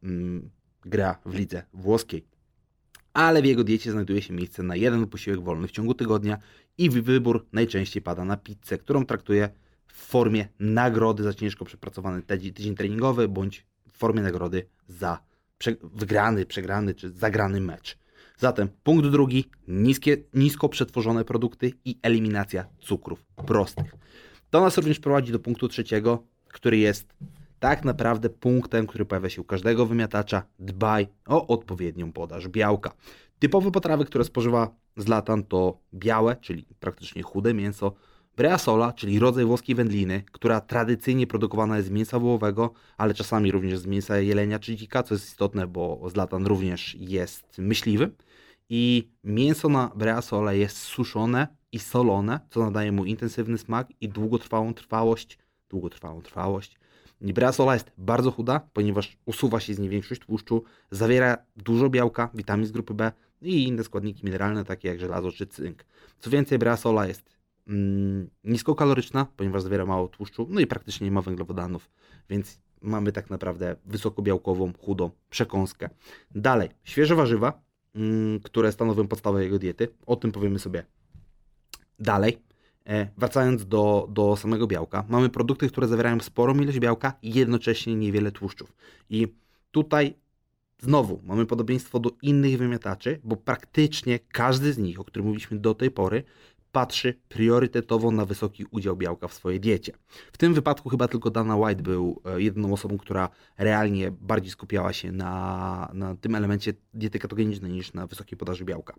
mm, 0.04 0.50
gra 0.86 1.20
w 1.26 1.36
lidze 1.36 1.64
włoskiej. 1.74 2.26
Ale 3.14 3.42
w 3.42 3.46
jego 3.46 3.64
diecie 3.64 3.92
znajduje 3.92 4.22
się 4.22 4.34
miejsce 4.34 4.64
na 4.64 4.76
jeden 4.76 5.08
posiłek 5.08 5.42
wolny 5.42 5.68
w 5.68 5.72
ciągu 5.72 5.94
tygodnia 5.94 6.38
i 6.78 6.90
wybór 6.90 7.46
najczęściej 7.52 8.02
pada 8.02 8.26
na 8.26 8.38
pizzę, 8.38 8.78
którą 8.78 9.06
traktuje 9.06 9.50
w 9.94 10.06
formie 10.06 10.48
nagrody 10.60 11.24
za 11.24 11.34
ciężko 11.34 11.66
przepracowany 11.66 12.22
tydzień 12.22 12.76
treningowy 12.76 13.28
bądź 13.28 13.66
w 13.92 13.98
formie 13.98 14.22
nagrody 14.22 14.66
za 14.88 15.20
wygrany, 15.84 16.46
przegrany 16.46 16.94
czy 16.94 17.10
zagrany 17.10 17.62
mecz. 17.62 17.98
Zatem 18.38 18.70
punkt 18.84 19.08
drugi, 19.08 19.50
niskie, 19.68 20.18
nisko 20.34 20.70
przetworzone 20.70 21.26
produkty 21.26 21.72
i 21.86 22.00
eliminacja 22.02 22.66
cukrów 22.82 23.26
prostych. 23.26 23.96
To 24.50 24.62
nas 24.62 24.78
również 24.78 25.00
prowadzi 25.00 25.32
do 25.32 25.40
punktu 25.40 25.68
trzeciego, 25.68 26.24
który 26.48 26.78
jest 26.78 27.14
tak 27.60 27.86
naprawdę 27.86 28.30
punktem, 28.30 28.88
który 28.88 29.06
pojawia 29.06 29.30
się 29.30 29.42
u 29.42 29.46
każdego 29.46 29.86
wymiatacza. 29.86 30.44
Dbaj 30.60 31.08
o 31.28 31.48
odpowiednią 31.48 32.12
podaż 32.12 32.48
białka. 32.48 32.94
Typowe 33.40 33.72
potrawy, 33.72 34.06
które 34.06 34.24
spożywa 34.24 34.76
zlatan 34.98 35.44
to 35.44 35.80
białe, 35.94 36.36
czyli 36.36 36.66
praktycznie 36.80 37.24
chude 37.24 37.54
mięso, 37.54 37.94
breasola, 38.38 38.94
czyli 38.94 39.20
rodzaj 39.20 39.46
włoskiej 39.46 39.76
wędliny, 39.76 40.24
która 40.32 40.62
tradycyjnie 40.62 41.28
produkowana 41.28 41.78
jest 41.78 41.88
z 41.90 41.92
mięsa 41.92 42.20
wołowego, 42.20 42.74
ale 42.98 43.14
czasami 43.14 43.52
również 43.52 43.80
z 43.80 43.86
mięsa 43.86 44.20
jelenia 44.20 44.60
czy 44.60 44.76
dzika, 44.76 45.04
co 45.04 45.16
jest 45.16 45.26
istotne, 45.28 45.68
bo 45.68 46.10
zlatan 46.10 46.46
również 46.46 46.96
jest 47.00 47.58
myśliwy. 47.58 48.12
I 48.70 49.10
mięso 49.24 49.70
na 49.70 49.92
breasola 49.96 50.54
jest 50.54 50.78
suszone 50.78 51.48
i 51.72 51.80
solone, 51.80 52.40
co 52.50 52.60
nadaje 52.60 52.92
mu 52.92 53.06
intensywny 53.06 53.58
smak 53.58 53.88
i 54.02 54.10
długotrwałą 54.10 54.74
trwałość. 54.74 55.38
Długotrwałą 55.70 56.22
trwałość. 56.22 56.80
Breasola 57.22 57.74
jest 57.74 57.92
bardzo 57.98 58.32
chuda, 58.32 58.62
ponieważ 58.74 59.18
usuwa 59.26 59.60
się 59.60 59.74
z 59.74 59.80
niej 59.80 59.90
większość 59.90 60.22
tłuszczu, 60.22 60.64
zawiera 60.92 61.38
dużo 61.56 61.90
białka, 61.90 62.30
witamin 62.34 62.66
z 62.66 62.72
grupy 62.72 62.94
B 62.94 63.12
i 63.42 63.64
inne 63.64 63.84
składniki 63.84 64.26
mineralne, 64.26 64.66
takie 64.66 64.88
jak 64.88 65.00
żelazo 65.00 65.32
czy 65.32 65.48
cynk. 65.48 65.86
Co 66.20 66.30
więcej, 66.30 66.60
breasola 66.60 67.08
jest 67.08 67.30
niskokaloryczna, 68.44 69.26
ponieważ 69.38 69.62
zawiera 69.62 69.86
mało 69.86 70.08
tłuszczu, 70.08 70.48
no 70.50 70.60
i 70.60 70.68
praktycznie 70.68 71.06
nie 71.06 71.12
ma 71.12 71.22
węglowodanów, 71.22 71.90
więc 72.30 72.62
mamy 72.82 73.12
tak 73.12 73.30
naprawdę 73.30 73.76
wysokobiałkową, 73.86 74.74
chudą 74.74 75.10
przekąskę. 75.30 75.90
Dalej, 76.36 76.70
świeże 76.84 77.16
warzywa, 77.16 77.62
mm, 77.96 78.40
które 78.40 78.72
stanowią 78.72 79.08
podstawę 79.08 79.44
jego 79.44 79.60
diety, 79.60 79.88
o 80.06 80.16
tym 80.16 80.32
powiemy 80.32 80.60
sobie 80.60 80.86
dalej. 82.00 82.38
E, 82.86 83.08
wracając 83.18 83.66
do, 83.66 84.08
do 84.12 84.36
samego 84.36 84.68
białka, 84.68 85.06
mamy 85.10 85.30
produkty, 85.30 85.68
które 85.68 85.88
zawierają 85.88 86.20
sporą 86.20 86.60
ilość 86.60 86.80
białka 86.80 87.14
i 87.22 87.34
jednocześnie 87.34 87.96
niewiele 87.96 88.32
tłuszczów. 88.32 88.74
I 89.10 89.28
tutaj 89.72 90.16
znowu 90.80 91.22
mamy 91.24 91.46
podobieństwo 91.46 92.00
do 92.00 92.12
innych 92.22 92.58
wymiataczy, 92.58 93.20
bo 93.24 93.36
praktycznie 93.36 94.20
każdy 94.20 94.74
z 94.74 94.78
nich, 94.78 95.00
o 95.00 95.04
którym 95.04 95.26
mówiliśmy 95.26 95.60
do 95.60 95.74
tej 95.74 95.92
pory, 95.92 96.24
patrzy 96.74 97.14
priorytetowo 97.30 98.12
na 98.12 98.26
wysoki 98.26 98.66
udział 98.72 98.96
białka 98.96 99.28
w 99.28 99.34
swojej 99.34 99.60
diecie. 99.60 99.94
W 100.32 100.38
tym 100.38 100.54
wypadku 100.54 100.90
chyba 100.90 101.08
tylko 101.08 101.30
Dana 101.30 101.56
White 101.56 101.84
był 101.84 102.22
e, 102.26 102.42
jedyną 102.42 102.74
osobą, 102.74 102.98
która 102.98 103.30
realnie 103.58 104.12
bardziej 104.12 104.52
skupiała 104.52 104.94
się 104.94 105.12
na, 105.12 105.92
na 105.94 106.16
tym 106.16 106.36
elemencie 106.36 106.74
diety 106.94 107.20
ketogenicznej 107.20 107.72
niż 107.72 107.94
na 107.94 108.08
wysokiej 108.08 108.38
podaży 108.38 108.66
białka. 108.66 108.96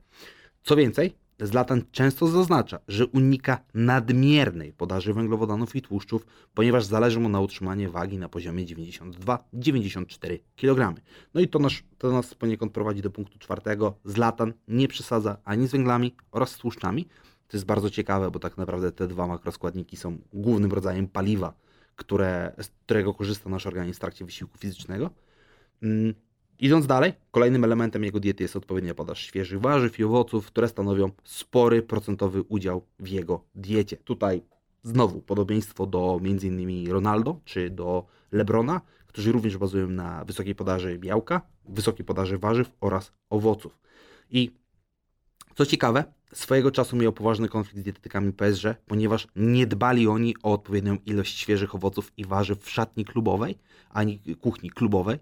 Co 0.62 0.76
więcej, 0.76 1.14
Zlatan 1.40 1.83
często 1.93 2.26
zaznacza, 2.26 2.78
że 2.88 3.07
unika 3.07 3.61
nadmiernej 3.75 4.73
podaży 4.73 5.14
węglowodanów 5.14 5.76
i 5.76 5.83
tłuszczów, 5.83 6.26
ponieważ 6.54 6.85
zależy 6.85 7.21
mu 7.21 7.28
na 7.28 7.40
utrzymaniu 7.40 7.93
wagi 7.93 8.19
na 8.19 8.28
poziomie 8.28 8.66
92-94 8.66 10.38
kg. 10.57 11.00
No 11.35 11.40
i 11.40 11.49
to 11.49 11.59
nas, 11.59 11.73
to 11.99 12.12
nas 12.12 12.35
poniekąd 12.35 12.73
prowadzi 12.73 13.02
do 13.02 13.11
punktu 13.11 13.38
czwartego. 13.38 13.95
Zlatan 14.04 14.52
nie 14.69 14.88
przesadza 14.88 15.37
ani 15.45 15.66
z 15.66 15.73
węglami 15.73 16.14
oraz 16.33 16.50
z 16.50 16.59
tłuszczami. 16.59 17.09
To 17.49 17.57
jest 17.57 17.67
bardzo 17.67 17.91
ciekawe, 17.91 18.31
bo 18.31 18.39
tak 18.39 18.57
naprawdę 18.57 18.93
te 18.93 19.09
dwa 19.09 19.27
makroskładniki 19.27 19.97
są 19.97 20.19
głównym 20.33 20.73
rodzajem 20.73 21.09
paliwa, 21.09 21.55
które, 21.97 22.53
z 22.63 22.69
którego 22.69 23.15
korzysta 23.15 23.51
nasz 23.51 23.67
organizm 23.67 23.97
w 23.97 24.01
trakcie 24.01 24.25
wysiłku 24.25 24.59
fizycznego. 24.59 25.11
Mm, 25.83 26.15
Idąc 26.59 26.87
dalej, 26.87 27.13
kolejnym 27.31 27.65
elementem 27.65 28.05
jego 28.05 28.21
diety 28.21 28.43
jest 28.43 28.57
odpowiednia 28.57 28.95
podaż 28.95 29.21
świeżych 29.21 29.61
warzyw 29.61 29.99
i 29.99 30.05
owoców, 30.05 30.47
które 30.47 30.69
stanowią 30.69 31.11
spory 31.25 31.83
procentowy 31.83 32.43
udział 32.43 32.87
w 32.99 33.09
jego 33.09 33.45
diecie. 33.55 33.97
Tutaj 33.97 34.43
znowu 34.83 35.21
podobieństwo 35.21 35.87
do 35.87 36.21
m.in. 36.23 36.91
Ronaldo 36.91 37.41
czy 37.45 37.71
do 37.71 38.07
Lebrona, 38.33 38.81
którzy 39.07 39.33
również 39.33 39.59
bazują 39.59 39.89
na 39.89 40.25
wysokiej 40.25 40.55
podaży 40.55 40.99
białka, 40.99 41.41
wysokiej 41.69 42.05
podaży 42.05 42.39
warzyw 42.39 42.71
oraz 42.81 43.13
owoców. 43.31 43.79
I 44.31 44.51
co 45.55 45.67
ciekawe, 45.67 46.05
swojego 46.35 46.71
czasu 46.71 46.97
miał 46.97 47.12
poważny 47.12 47.49
konflikt 47.49 47.81
z 47.81 47.85
dietetykami 47.85 48.33
PSG, 48.33 48.64
ponieważ 48.87 49.26
nie 49.37 49.67
dbali 49.67 50.09
oni 50.09 50.35
o 50.43 50.53
odpowiednią 50.53 50.97
ilość 51.07 51.38
świeżych 51.38 51.75
owoców 51.75 52.12
i 52.17 52.25
warzyw 52.25 52.62
w 52.62 52.71
szatni 52.71 53.05
klubowej, 53.05 53.59
ani 53.91 54.21
kuchni 54.41 54.71
klubowej, 54.71 55.19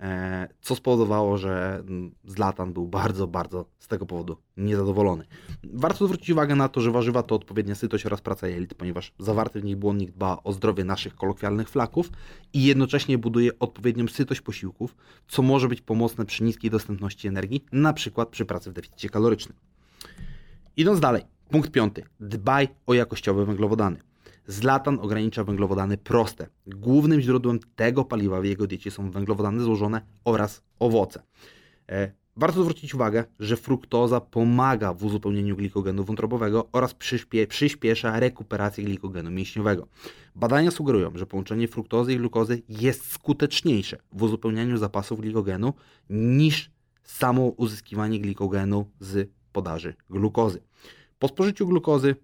E, 0.00 0.48
co 0.60 0.76
spowodowało, 0.76 1.38
że 1.38 1.82
mm, 1.88 2.14
Zlatan 2.24 2.72
był 2.72 2.86
bardzo, 2.86 3.26
bardzo 3.26 3.64
z 3.78 3.88
tego 3.88 4.06
powodu 4.06 4.36
niezadowolony. 4.56 5.24
Warto 5.64 6.06
zwrócić 6.06 6.30
uwagę 6.30 6.54
na 6.54 6.68
to, 6.68 6.80
że 6.80 6.90
warzywa 6.90 7.22
to 7.22 7.34
odpowiednia 7.34 7.74
sytość 7.74 8.06
oraz 8.06 8.20
praca 8.20 8.48
jelit, 8.48 8.74
ponieważ 8.74 9.12
zawarty 9.18 9.60
w 9.60 9.64
nich 9.64 9.76
błonnik 9.76 10.10
dba 10.10 10.38
o 10.44 10.52
zdrowie 10.52 10.84
naszych 10.84 11.14
kolokwialnych 11.14 11.68
flaków 11.68 12.10
i 12.52 12.62
jednocześnie 12.62 13.18
buduje 13.18 13.58
odpowiednią 13.58 14.08
sytość 14.08 14.40
posiłków, 14.40 14.96
co 15.28 15.42
może 15.42 15.68
być 15.68 15.80
pomocne 15.80 16.24
przy 16.26 16.44
niskiej 16.44 16.70
dostępności 16.70 17.28
energii, 17.28 17.64
na 17.72 17.92
przykład 17.92 18.28
przy 18.28 18.44
pracy 18.44 18.70
w 18.70 18.74
deficycie 18.74 19.08
kalorycznym. 19.08 19.56
Idąc 20.76 21.00
dalej, 21.00 21.22
punkt 21.50 21.70
piąty. 21.70 22.02
Dbaj 22.20 22.68
o 22.86 22.94
jakościowe 22.94 23.44
węglowodany. 23.44 23.96
Zlatan 24.46 24.98
ogranicza 25.00 25.44
węglowodany 25.44 25.98
proste. 25.98 26.46
Głównym 26.66 27.20
źródłem 27.20 27.60
tego 27.76 28.04
paliwa 28.04 28.40
w 28.40 28.44
jego 28.44 28.66
diecie 28.66 28.90
są 28.90 29.10
węglowodany 29.10 29.62
złożone 29.62 30.00
oraz 30.24 30.62
owoce. 30.78 31.22
E, 31.88 32.12
warto 32.36 32.62
zwrócić 32.62 32.94
uwagę, 32.94 33.24
że 33.40 33.56
fruktoza 33.56 34.20
pomaga 34.20 34.94
w 34.94 35.04
uzupełnieniu 35.04 35.56
glikogenu 35.56 36.04
wątrobowego 36.04 36.68
oraz 36.72 36.94
przyspie 36.94 37.46
przyspiesza 37.46 38.20
rekuperację 38.20 38.84
glikogenu 38.84 39.30
mięśniowego. 39.30 39.86
Badania 40.34 40.70
sugerują, 40.70 41.10
że 41.14 41.26
połączenie 41.26 41.68
fruktozy 41.68 42.12
i 42.12 42.16
glukozy 42.16 42.62
jest 42.68 43.12
skuteczniejsze 43.12 43.98
w 44.12 44.22
uzupełnianiu 44.22 44.76
zapasów 44.76 45.20
glikogenu 45.20 45.72
niż 46.10 46.70
samo 47.04 47.42
uzyskiwanie 47.42 48.20
glikogenu 48.20 48.90
z 49.00 49.30
podaży 49.54 49.94
glukozy. 50.10 50.60
Po 51.18 51.28
spożyciu 51.28 51.66
glukozy 51.66 52.16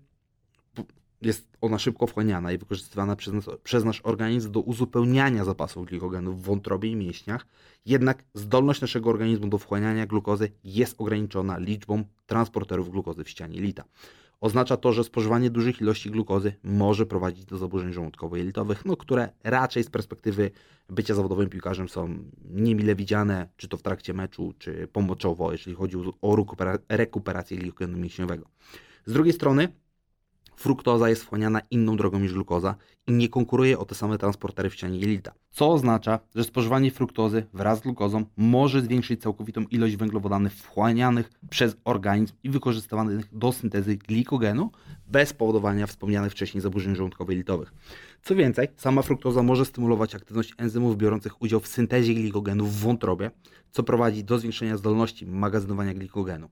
jest 1.23 1.49
ona 1.61 1.79
szybko 1.79 2.07
wchłaniana 2.07 2.53
i 2.53 2.59
wykorzystywana 2.59 3.17
przez, 3.17 3.35
nas, 3.35 3.45
przez 3.65 3.85
nasz 3.85 4.01
organizm 4.05 4.53
do 4.53 4.61
uzupełniania 4.61 5.45
zapasów 5.45 5.87
glikogenu 5.87 6.33
w 6.33 6.43
wątrobie 6.43 6.91
i 6.91 6.97
mięśniach, 6.97 7.47
jednak 7.87 8.25
zdolność 8.35 8.81
naszego 8.81 9.11
organizmu 9.11 9.49
do 9.49 9.59
wchłaniania 9.59 10.07
glukozy 10.07 10.51
jest 10.65 10.95
ograniczona 10.99 11.59
liczbą 11.59 12.05
transporterów 12.27 12.91
glukozy 12.91 13.25
w 13.25 13.31
ścianie 13.31 13.61
lita. 13.61 13.85
Oznacza 14.41 14.77
to, 14.77 14.93
że 14.93 15.05
spożywanie 15.05 15.51
dużych 15.51 15.81
ilości 15.81 16.11
glukozy 16.11 16.53
może 16.63 17.07
prowadzić 17.07 17.45
do 17.45 17.59
zaburzeń 17.59 17.93
żołądkowo-jelitowych, 17.93 18.85
no, 18.85 18.97
które 18.97 19.29
raczej 19.45 19.85
z 19.85 19.91
perspektywy 19.91 20.51
bycia 20.89 21.15
zawodowym 21.15 21.49
piłkarzem 21.49 21.89
są 21.89 22.19
niemile 22.51 22.95
widziane, 22.95 23.49
czy 23.57 23.69
to 23.69 23.77
w 23.77 23.83
trakcie 23.83 24.15
meczu, 24.15 24.55
czy 24.59 24.89
pomoczowo, 24.93 25.53
jeżeli 25.53 25.77
chodzi 25.77 25.97
o 26.23 26.37
rekuperację 26.89 27.57
glikogenu 27.57 27.99
mięśniowego. 27.99 28.47
Z 29.07 29.13
drugiej 29.13 29.33
strony, 29.33 29.69
fruktoza 30.61 31.09
jest 31.09 31.23
wchłaniana 31.23 31.61
inną 31.71 31.97
drogą 31.97 32.19
niż 32.19 32.33
glukoza 32.33 32.75
i 33.07 33.13
nie 33.13 33.29
konkuruje 33.29 33.79
o 33.79 33.85
te 33.85 33.95
same 33.95 34.19
transportery 34.19 34.71
w 34.71 34.75
ścianie 34.75 34.99
jelita. 34.99 35.33
Co 35.51 35.73
oznacza, 35.73 36.19
że 36.35 36.45
spożywanie 36.45 36.91
fruktozy 36.91 37.47
wraz 37.53 37.79
z 37.79 37.83
glukozą 37.83 38.25
może 38.37 38.83
zwiększyć 38.83 39.23
całkowitą 39.23 39.61
ilość 39.71 39.97
węglowodanów 39.97 40.53
wchłanianych 40.53 41.31
przez 41.51 41.77
organizm 41.85 42.35
i 42.43 42.51
wykorzystywanych 42.51 43.39
do 43.39 43.53
syntezy 43.53 43.97
glikogenu 43.97 44.71
bez 45.07 45.33
powodowania 45.33 45.87
wspomnianych 45.87 46.33
wcześniej 46.33 46.61
zaburzeń 46.61 46.95
żołądkowo-jelitowych. 46.95 47.73
Co 48.23 48.35
więcej, 48.35 48.69
sama 48.77 49.03
fruktoza 49.03 49.43
może 49.43 49.65
stymulować 49.65 50.15
aktywność 50.15 50.55
enzymów 50.59 50.97
biorących 50.97 51.43
udział 51.43 51.61
w 51.61 51.69
syntezie 51.69 52.15
glikogenu 52.15 52.67
w 52.67 52.77
wątrobie, 52.77 53.31
co 53.71 53.83
prowadzi 53.83 54.25
do 54.25 54.39
zwiększenia 54.39 54.77
zdolności 54.77 55.27
magazynowania 55.27 55.95
glikogenu. 55.95 56.49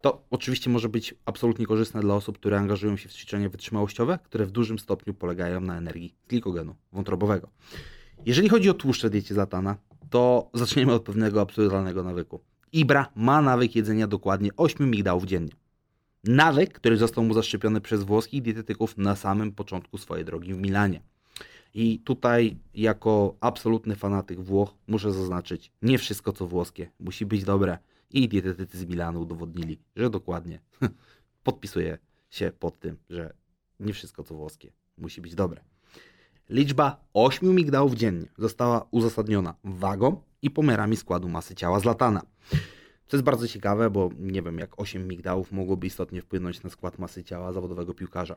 To 0.00 0.24
oczywiście 0.30 0.70
może 0.70 0.88
być 0.88 1.14
absolutnie 1.24 1.66
korzystne 1.66 2.00
dla 2.00 2.14
osób, 2.14 2.38
które 2.38 2.58
angażują 2.58 2.96
się 2.96 3.08
w 3.08 3.12
ćwiczenia 3.12 3.48
wytrzymałościowe, 3.48 4.18
które 4.24 4.46
w 4.46 4.50
dużym 4.50 4.78
stopniu 4.78 5.14
polegają 5.14 5.60
na 5.60 5.78
energii 5.78 6.14
glikogenu 6.28 6.74
wątrobowego. 6.92 7.48
Jeżeli 8.26 8.48
chodzi 8.48 8.70
o 8.70 8.74
tłuszcze 8.74 9.08
w 9.08 9.10
diecie 9.10 9.34
Zatana, 9.34 9.76
to 10.10 10.50
zaczniemy 10.54 10.92
od 10.92 11.02
pewnego 11.02 11.40
absurdalnego 11.40 12.02
nawyku. 12.02 12.40
Ibra 12.72 13.06
ma 13.16 13.42
nawyk 13.42 13.76
jedzenia 13.76 14.06
dokładnie 14.06 14.50
8 14.56 14.90
migdałów 14.90 15.24
dziennie. 15.24 15.52
Nawyk, 16.24 16.72
który 16.72 16.96
został 16.96 17.24
mu 17.24 17.34
zaszczepiony 17.34 17.80
przez 17.80 18.02
włoskich 18.02 18.42
dietetyków 18.42 18.98
na 18.98 19.16
samym 19.16 19.52
początku 19.52 19.98
swojej 19.98 20.24
drogi 20.24 20.54
w 20.54 20.58
Milanie. 20.58 21.02
I 21.74 21.98
tutaj, 21.98 22.56
jako 22.74 23.36
absolutny 23.40 23.96
fanatyk 23.96 24.40
Włoch, 24.40 24.74
muszę 24.86 25.12
zaznaczyć, 25.12 25.72
nie 25.82 25.98
wszystko 25.98 26.32
co 26.32 26.46
włoskie 26.46 26.90
musi 27.00 27.26
być 27.26 27.44
dobre. 27.44 27.78
I 28.10 28.28
dietetycy 28.28 28.78
z 28.78 28.84
Milanu 28.84 29.20
udowodnili, 29.20 29.78
że 29.96 30.10
dokładnie 30.10 30.60
podpisuje 31.44 31.98
się 32.30 32.52
pod 32.58 32.80
tym, 32.80 32.96
że 33.10 33.34
nie 33.80 33.92
wszystko 33.92 34.24
co 34.24 34.34
włoskie 34.34 34.72
musi 34.98 35.20
być 35.20 35.34
dobre. 35.34 35.60
Liczba 36.48 37.04
8 37.14 37.54
migdałów 37.54 37.94
dziennie 37.94 38.26
została 38.38 38.88
uzasadniona 38.90 39.54
wagą 39.64 40.22
i 40.42 40.50
pomiarami 40.50 40.96
składu 40.96 41.28
masy 41.28 41.54
ciała 41.54 41.80
z 41.80 41.84
latana. 41.84 42.22
To 43.10 43.16
jest 43.16 43.24
bardzo 43.24 43.48
ciekawe, 43.48 43.90
bo 43.90 44.10
nie 44.18 44.42
wiem, 44.42 44.58
jak 44.58 44.80
8 44.80 45.08
migdałów 45.08 45.52
mogłoby 45.52 45.86
istotnie 45.86 46.22
wpłynąć 46.22 46.62
na 46.62 46.70
skład 46.70 46.98
masy 46.98 47.24
ciała 47.24 47.52
zawodowego 47.52 47.94
piłkarza. 47.94 48.36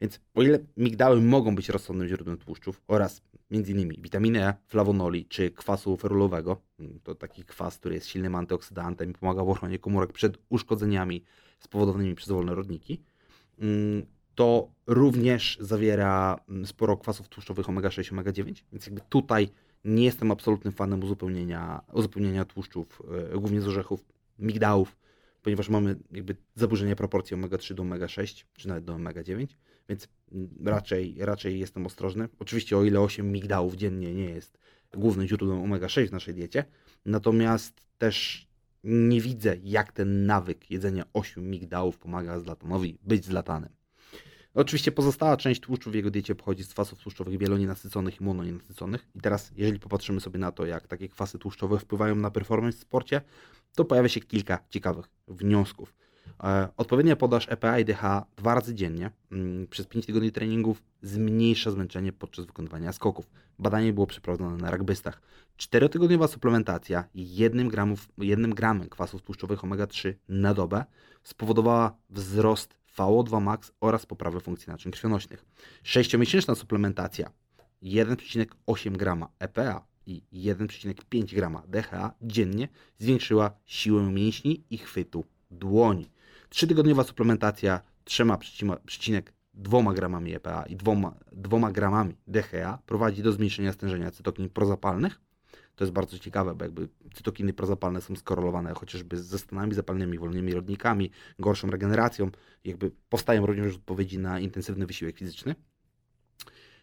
Więc 0.00 0.20
o 0.34 0.42
ile 0.42 0.58
migdały 0.76 1.20
mogą 1.20 1.54
być 1.54 1.68
rozsądnym 1.68 2.08
źródłem 2.08 2.36
tłuszczów 2.36 2.82
oraz 2.88 3.22
m.in. 3.50 3.88
witaminy 4.02 4.46
E, 4.46 4.54
flawonoli 4.66 5.26
czy 5.26 5.50
kwasu 5.50 5.96
ferulowego, 5.96 6.56
mm, 6.80 7.00
to 7.02 7.14
taki 7.14 7.44
kwas, 7.44 7.78
który 7.78 7.94
jest 7.94 8.06
silnym 8.06 8.34
antyoksydantem 8.34 9.10
i 9.10 9.14
pomaga 9.14 9.44
w 9.44 9.48
ochronie 9.48 9.78
komórek 9.78 10.12
przed 10.12 10.38
uszkodzeniami 10.48 11.24
spowodowanymi 11.58 12.14
przez 12.14 12.28
wolne 12.28 12.54
rodniki, 12.54 13.02
mm, 13.58 14.06
to 14.34 14.68
również 14.86 15.58
zawiera 15.60 16.40
mm, 16.48 16.66
sporo 16.66 16.96
kwasów 16.96 17.28
tłuszczowych 17.28 17.66
omega-6, 17.66 18.12
omega-9, 18.12 18.62
więc 18.72 18.86
jakby 18.86 19.00
tutaj 19.08 19.48
nie 19.84 20.04
jestem 20.04 20.30
absolutnym 20.30 20.72
fanem 20.72 21.04
uzupełnienia, 21.04 21.80
uzupełnienia 21.92 22.44
tłuszczów, 22.44 23.02
yy, 23.32 23.40
głównie 23.40 23.60
z 23.60 23.68
orzechów, 23.68 24.13
migdałów, 24.38 24.96
ponieważ 25.42 25.68
mamy 25.68 25.96
jakby 26.12 26.36
zaburzenie 26.54 26.96
proporcji 26.96 27.36
omega-3 27.36 27.74
do 27.74 27.82
omega-6, 27.82 28.44
czy 28.54 28.68
nawet 28.68 28.84
do 28.84 28.94
omega-9, 28.94 29.46
więc 29.88 30.08
raczej, 30.64 31.16
raczej 31.18 31.60
jestem 31.60 31.86
ostrożny. 31.86 32.28
Oczywiście 32.38 32.78
o 32.78 32.84
ile 32.84 33.00
8 33.00 33.32
migdałów 33.32 33.74
dziennie 33.74 34.14
nie 34.14 34.24
jest 34.24 34.58
głównym 34.96 35.26
źródłem 35.26 35.62
omega-6 35.62 36.08
w 36.08 36.12
naszej 36.12 36.34
diecie, 36.34 36.64
natomiast 37.04 37.86
też 37.98 38.46
nie 38.84 39.20
widzę, 39.20 39.56
jak 39.62 39.92
ten 39.92 40.26
nawyk 40.26 40.70
jedzenia 40.70 41.04
8 41.12 41.50
migdałów 41.50 41.98
pomaga 41.98 42.40
zlatanowi 42.40 42.98
być 43.02 43.24
zlatanem. 43.24 43.70
Oczywiście 44.54 44.92
pozostała 44.92 45.36
część 45.36 45.60
tłuszczu 45.60 45.90
w 45.90 45.94
jego 45.94 46.10
diecie 46.10 46.34
pochodzi 46.34 46.64
z 46.64 46.68
kwasów 46.68 46.98
tłuszczowych 46.98 47.38
wielonienasyconych 47.38 48.20
i 48.20 48.24
mononienasyconych. 48.24 49.08
I 49.14 49.20
teraz, 49.20 49.52
jeżeli 49.56 49.78
popatrzymy 49.78 50.20
sobie 50.20 50.38
na 50.38 50.52
to, 50.52 50.66
jak 50.66 50.86
takie 50.86 51.08
kwasy 51.08 51.38
tłuszczowe 51.38 51.78
wpływają 51.78 52.16
na 52.16 52.30
performance 52.30 52.78
w 52.78 52.80
sporcie, 52.80 53.20
to 53.74 53.84
pojawia 53.84 54.08
się 54.08 54.20
kilka 54.20 54.58
ciekawych 54.70 55.06
wniosków. 55.28 55.94
E, 56.42 56.68
odpowiednia 56.76 57.16
podaż 57.16 57.46
EPA 57.48 57.78
i 57.78 57.84
DHA 57.84 58.26
dwa 58.36 58.54
razy 58.54 58.74
dziennie 58.74 59.10
mm, 59.32 59.66
przez 59.66 59.86
5 59.86 60.06
tygodni 60.06 60.32
treningów 60.32 60.82
zmniejsza 61.02 61.70
zmęczenie 61.70 62.12
podczas 62.12 62.46
wykonywania 62.46 62.92
skoków. 62.92 63.30
Badanie 63.58 63.92
było 63.92 64.06
przeprowadzone 64.06 64.56
na 64.56 64.70
rugbystach. 64.70 65.22
Czterotygodniowa 65.56 66.28
suplementacja 66.28 67.04
1 67.14 67.68
gramów, 67.68 68.08
1 68.18 68.54
gramem 68.54 68.88
kwasów 68.88 69.22
tłuszczowych 69.22 69.60
omega-3 69.60 70.14
na 70.28 70.54
dobę 70.54 70.84
spowodowała 71.22 71.96
wzrost 72.10 72.83
VO2 72.96 73.40
max 73.40 73.72
oraz 73.80 74.06
poprawę 74.06 74.40
funkcji 74.40 74.70
naczyń 74.70 74.92
krwionośnych. 74.92 75.44
Sześciomiesięczna 75.82 76.54
suplementacja 76.54 77.30
1,8 77.82 78.92
grama 78.96 79.28
EPA 79.38 79.86
i 80.06 80.22
1,5 80.32 81.34
grama 81.34 81.62
DHA 81.68 82.14
dziennie 82.22 82.68
zwiększyła 82.98 83.50
siłę 83.64 84.02
mięśni 84.02 84.64
i 84.70 84.78
chwytu 84.78 85.24
dłoni. 85.50 86.10
Trzytygodniowa 86.48 87.04
suplementacja 87.04 87.80
3,2 88.04 89.94
gramami 89.94 90.34
EPA 90.34 90.66
i 90.66 90.76
2, 90.76 91.14
2 91.32 91.72
gramami 91.72 92.16
DHA 92.26 92.78
prowadzi 92.86 93.22
do 93.22 93.32
zmniejszenia 93.32 93.72
stężenia 93.72 94.10
cytokin 94.10 94.48
prozapalnych. 94.48 95.20
To 95.76 95.84
jest 95.84 95.92
bardzo 95.92 96.18
ciekawe, 96.18 96.54
bo 96.54 96.64
jakby 96.64 96.88
cytokiny 97.14 97.52
prozapalne 97.52 98.00
są 98.00 98.16
skorelowane 98.16 98.74
chociażby 98.74 99.22
ze 99.22 99.38
stanami 99.38 99.74
zapalnymi, 99.74 100.18
wolnymi 100.18 100.54
rodnikami, 100.54 101.10
gorszą 101.38 101.70
regeneracją. 101.70 102.30
Jakby 102.64 102.90
powstają 103.08 103.46
również 103.46 103.74
odpowiedzi 103.74 104.18
na 104.18 104.40
intensywny 104.40 104.86
wysiłek 104.86 105.18
fizyczny. 105.18 105.54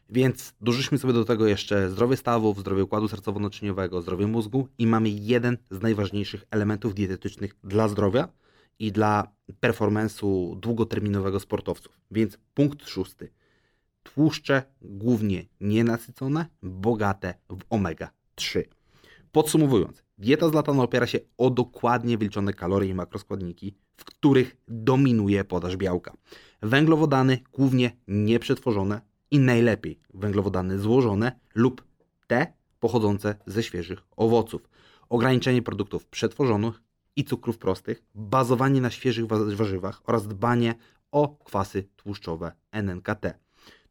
Więc 0.10 0.54
dożyliśmy 0.62 0.98
sobie 0.98 1.14
do 1.14 1.26
tego 1.26 1.48
jeszcze 1.48 1.90
zdrowie 1.90 2.18
stawów, 2.18 2.60
zdrowie 2.60 2.84
układu 2.84 3.08
sercowo-naczyniowego, 3.08 4.02
zdrowie 4.02 4.28
mózgu 4.28 4.68
i 4.78 4.88
mamy 4.88 5.10
jeden 5.10 5.58
z 5.72 5.82
najważniejszych 5.82 6.46
elementów 6.52 6.96
dietetycznych 6.96 7.56
dla 7.64 7.88
zdrowia 7.88 8.28
i 8.80 8.92
dla 8.92 9.32
performance'u 9.62 10.60
długoterminowego 10.60 11.40
sportowców. 11.40 12.00
Więc 12.12 12.38
punkt 12.54 12.90
szósty. 12.90 13.32
Tłuszcze 14.04 14.64
głównie 14.82 15.46
nienasycone, 15.62 16.46
bogate 16.64 17.34
w 17.50 17.64
omega-3. 17.70 18.64
Podsumowując, 19.32 20.04
dieta 20.18 20.50
z 20.50 20.54
latana 20.54 20.84
opiera 20.84 21.08
się 21.08 21.20
o 21.38 21.50
dokładnie 21.50 22.18
wyliczone 22.18 22.54
kalorie 22.54 22.90
i 22.90 22.94
makroskładniki, 22.94 23.76
w 23.98 24.06
których 24.06 24.58
dominuje 24.68 25.44
podaż 25.44 25.78
białka. 25.78 26.14
Węglowodany 26.62 27.40
głównie 27.54 27.92
nieprzetworzone 28.08 29.02
i 29.32 29.40
najlepiej 29.40 30.00
węglowodany 30.14 30.80
złożone 30.80 31.40
lub 31.56 31.84
te 32.28 32.54
pochodzące 32.80 33.36
ze 33.46 33.64
świeżych 33.64 34.00
owoców. 34.18 34.70
Ograniczenie 35.10 35.62
produktów 35.62 36.06
przetworzonych 36.06 36.82
i 37.16 37.24
cukrów 37.24 37.58
prostych, 37.58 38.04
bazowanie 38.16 38.82
na 38.82 38.90
świeżych 38.90 39.26
warzywach 39.56 40.02
oraz 40.06 40.28
dbanie 40.28 40.76
o 41.12 41.38
kwasy 41.46 41.84
tłuszczowe 41.96 42.52
NNKT. 42.72 43.40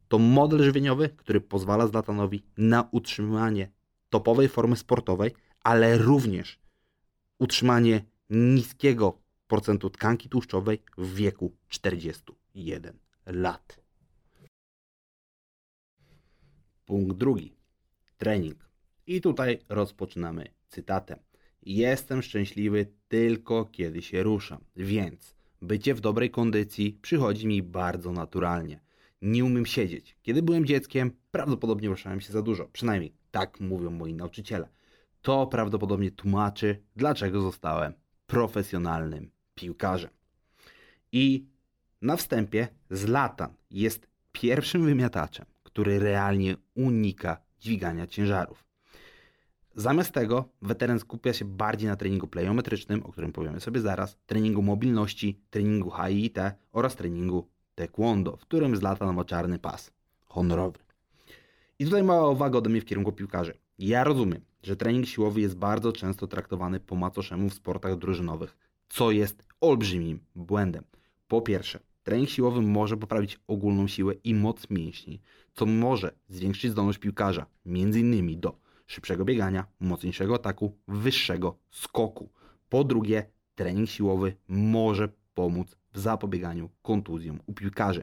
To 0.09 0.19
model 0.19 0.63
żywieniowy, 0.63 1.09
który 1.09 1.41
pozwala 1.41 1.87
zlatanowi 1.87 2.43
na 2.57 2.89
utrzymanie 2.91 3.71
topowej 4.11 4.49
formy 4.49 4.77
sportowej, 4.77 5.33
ale 5.61 5.99
również 5.99 6.59
utrzymanie 7.39 8.05
niskiego 8.31 9.19
procentu 9.47 9.91
tkanki 9.91 10.29
tłuszczowej 10.29 10.83
w 10.99 11.15
wieku 11.15 11.57
41 11.69 12.99
lat. 13.27 13.81
Punkt 16.85 17.17
drugi. 17.17 17.55
Trening. 18.19 18.69
I 19.07 19.21
tutaj 19.21 19.59
rozpoczynamy 19.69 20.49
cytatem. 20.69 21.19
Jestem 21.63 22.23
szczęśliwy 22.23 22.87
tylko 23.09 23.65
kiedy 23.65 24.03
się 24.03 24.23
ruszam, 24.23 24.65
więc 24.77 25.35
bycie 25.63 25.95
w 25.95 26.01
dobrej 26.01 26.31
kondycji 26.31 26.99
przychodzi 27.03 27.47
mi 27.47 27.63
bardzo 27.63 28.13
naturalnie. 28.13 28.81
Nie 29.23 29.45
umiem 29.45 29.67
siedzieć. 29.67 30.17
Kiedy 30.23 30.43
byłem 30.43 30.67
dzieckiem, 30.67 31.13
prawdopodobnie 31.31 31.89
ruszałem 31.89 32.21
się 32.21 32.33
za 32.33 32.43
dużo. 32.43 32.69
Przynajmniej 32.69 33.20
tak 33.31 33.61
mówią 33.61 33.91
moi 33.91 34.15
nauczyciele. 34.15 34.69
To 35.23 35.47
prawdopodobnie 35.47 36.11
tłumaczy, 36.11 36.83
dlaczego 36.97 37.41
zostałem 37.41 37.93
profesjonalnym 38.27 39.31
piłkarzem. 39.55 40.11
I 41.13 41.47
na 42.03 42.17
wstępie 42.17 42.69
Zlatan 42.91 43.55
jest 43.71 44.07
pierwszym 44.33 44.85
wymiataczem, 44.85 45.47
który 45.63 45.99
realnie 45.99 46.57
unika 46.75 47.37
dźwigania 47.61 48.07
ciężarów. 48.07 48.65
Zamiast 49.75 50.13
tego 50.13 50.49
weteran 50.63 50.99
skupia 50.99 51.33
się 51.33 51.45
bardziej 51.45 51.89
na 51.89 51.97
treningu 51.97 52.27
plejometrycznym, 52.29 53.03
o 53.07 53.13
którym 53.13 53.33
powiemy 53.33 53.61
sobie 53.61 53.81
zaraz, 53.81 54.19
treningu 54.27 54.63
mobilności, 54.63 55.41
treningu 55.51 55.91
HIIT 55.91 56.39
oraz 56.73 56.97
treningu 56.97 57.49
taekwondo, 57.75 58.37
w 58.37 58.41
którym 58.41 58.77
Zlatan 58.77 59.15
ma 59.15 59.25
czarny 59.25 59.59
pas 59.59 59.93
honorowy. 60.25 60.79
I 61.81 61.85
tutaj 61.85 62.03
mała 62.03 62.31
uwaga 62.31 62.59
ode 62.59 62.71
mnie 62.71 62.81
w 62.81 62.85
kierunku 62.85 63.13
piłkarzy. 63.13 63.55
Ja 63.79 64.05
rozumiem, 64.05 64.41
że 64.63 64.77
trening 64.77 65.07
siłowy 65.07 65.41
jest 65.41 65.57
bardzo 65.57 65.93
często 65.93 66.27
traktowany 66.27 66.81
po 66.81 66.97
macoszemu 66.97 67.51
w 67.51 67.55
sportach 67.55 67.99
drużynowych, 67.99 68.57
co 68.89 69.11
jest 69.11 69.47
olbrzymim 69.61 70.21
błędem. 70.35 70.85
Po 71.29 71.41
pierwsze, 71.41 71.81
trening 72.03 72.29
siłowy 72.29 72.63
może 72.63 72.97
poprawić 72.97 73.41
ogólną 73.47 73.89
siłę 73.89 74.15
i 74.25 74.35
moc 74.35 74.71
mięśni, 74.71 75.21
co 75.55 75.67
może 75.67 76.15
zwiększyć 76.29 76.71
zdolność 76.71 76.99
piłkarza, 76.99 77.47
m.in. 77.67 78.41
do 78.41 78.59
szybszego 78.87 79.25
biegania, 79.25 79.67
mocniejszego 79.81 80.35
ataku, 80.35 80.77
wyższego 80.89 81.59
skoku. 81.71 82.31
Po 82.69 82.85
drugie, 82.85 83.27
trening 83.55 83.89
siłowy 83.89 84.37
może 84.49 85.09
pomóc 85.35 85.77
w 85.93 85.99
zapobieganiu 85.99 86.71
kontuzjom 86.83 87.41
u 87.47 87.53
piłkarzy. 87.53 88.03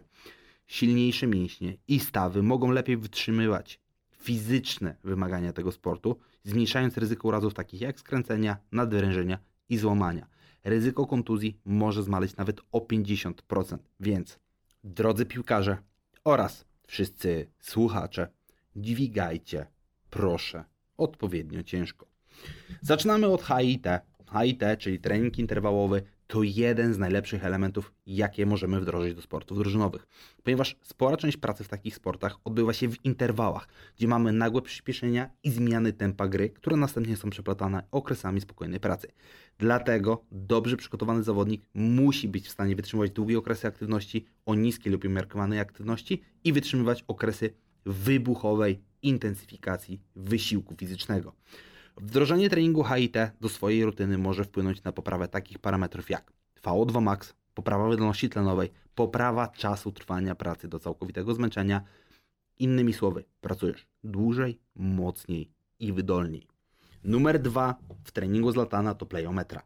Silniejsze 0.67 1.27
mięśnie 1.27 1.77
i 1.88 1.99
stawy 1.99 2.43
mogą 2.43 2.71
lepiej 2.71 2.97
wytrzymywać 2.97 3.80
fizyczne 4.12 4.95
wymagania 5.03 5.53
tego 5.53 5.71
sportu, 5.71 6.19
zmniejszając 6.43 6.97
ryzyko 6.97 7.27
urazów 7.27 7.53
takich 7.53 7.82
jak 7.82 7.99
skręcenia, 7.99 8.58
nadwyrężenia 8.71 9.39
i 9.69 9.77
złamania. 9.77 10.27
Ryzyko 10.63 11.08
kontuzji 11.08 11.60
może 11.65 12.03
zmalić 12.03 12.36
nawet 12.36 12.62
o 12.71 12.80
50%. 12.80 13.77
Więc, 13.99 14.39
drodzy 14.84 15.25
piłkarze 15.25 15.77
oraz 16.23 16.65
wszyscy 16.88 17.47
słuchacze, 17.60 18.27
dźwigajcie, 18.75 19.67
proszę, 20.10 20.63
odpowiednio 20.97 21.63
ciężko. 21.63 22.08
Zaczynamy 22.82 23.27
od 23.27 23.43
HIT. 23.43 23.86
HIT, 24.32 24.62
czyli 24.80 24.99
trening 24.99 25.39
interwałowy, 25.39 26.03
to 26.27 26.43
jeden 26.43 26.93
z 26.93 26.97
najlepszych 26.97 27.45
elementów, 27.45 27.93
jakie 28.05 28.45
możemy 28.45 28.79
wdrożyć 28.79 29.15
do 29.15 29.21
sportów 29.21 29.57
drużynowych. 29.57 30.07
Ponieważ 30.43 30.75
spora 30.83 31.17
część 31.17 31.37
pracy 31.37 31.63
w 31.63 31.67
takich 31.67 31.95
sportach 31.95 32.37
odbywa 32.43 32.73
się 32.73 32.89
w 32.89 33.05
interwałach, 33.05 33.67
gdzie 33.97 34.07
mamy 34.07 34.31
nagłe 34.31 34.61
przyspieszenia 34.61 35.29
i 35.43 35.51
zmiany 35.51 35.93
tempa 35.93 36.27
gry, 36.27 36.49
które 36.49 36.77
następnie 36.77 37.17
są 37.17 37.29
przeplatane 37.29 37.83
okresami 37.91 38.41
spokojnej 38.41 38.79
pracy. 38.79 39.07
Dlatego 39.57 40.23
dobrze 40.31 40.77
przygotowany 40.77 41.23
zawodnik 41.23 41.65
musi 41.73 42.27
być 42.27 42.47
w 42.47 42.51
stanie 42.51 42.75
wytrzymywać 42.75 43.11
długie 43.11 43.37
okresy 43.37 43.67
aktywności 43.67 44.25
o 44.45 44.55
niskiej 44.55 44.93
lub 44.93 45.05
umiarkowanej 45.05 45.59
aktywności 45.59 46.21
i 46.43 46.53
wytrzymywać 46.53 47.03
okresy 47.07 47.53
wybuchowej 47.85 48.79
intensyfikacji 49.01 50.01
wysiłku 50.15 50.75
fizycznego. 50.75 51.33
Wdrożenie 52.01 52.49
treningu 52.49 52.83
HIT 52.83 53.15
do 53.41 53.49
swojej 53.49 53.86
rutyny 53.86 54.17
może 54.17 54.43
wpłynąć 54.43 54.83
na 54.83 54.91
poprawę 54.91 55.27
takich 55.27 55.60
parametrów 55.60 56.10
jak 56.10 56.33
VO2 56.63 57.01
max, 57.01 57.33
poprawa 57.53 57.89
wydolności 57.89 58.29
tlenowej, 58.29 58.69
poprawa 58.95 59.47
czasu 59.47 59.91
trwania 59.91 60.36
pracy 60.36 60.67
do 60.67 60.79
całkowitego 60.79 61.33
zmęczenia. 61.33 61.81
Innymi 62.60 62.93
słowy, 62.93 63.23
pracujesz 63.41 63.88
dłużej, 64.03 64.60
mocniej 64.75 65.51
i 65.79 65.93
wydolniej. 65.93 66.47
Numer 67.03 67.41
dwa 67.41 67.75
w 68.03 68.12
treningu 68.12 68.51
z 68.51 68.55
latana 68.55 68.93
to 68.95 69.05
plejometra. 69.05 69.62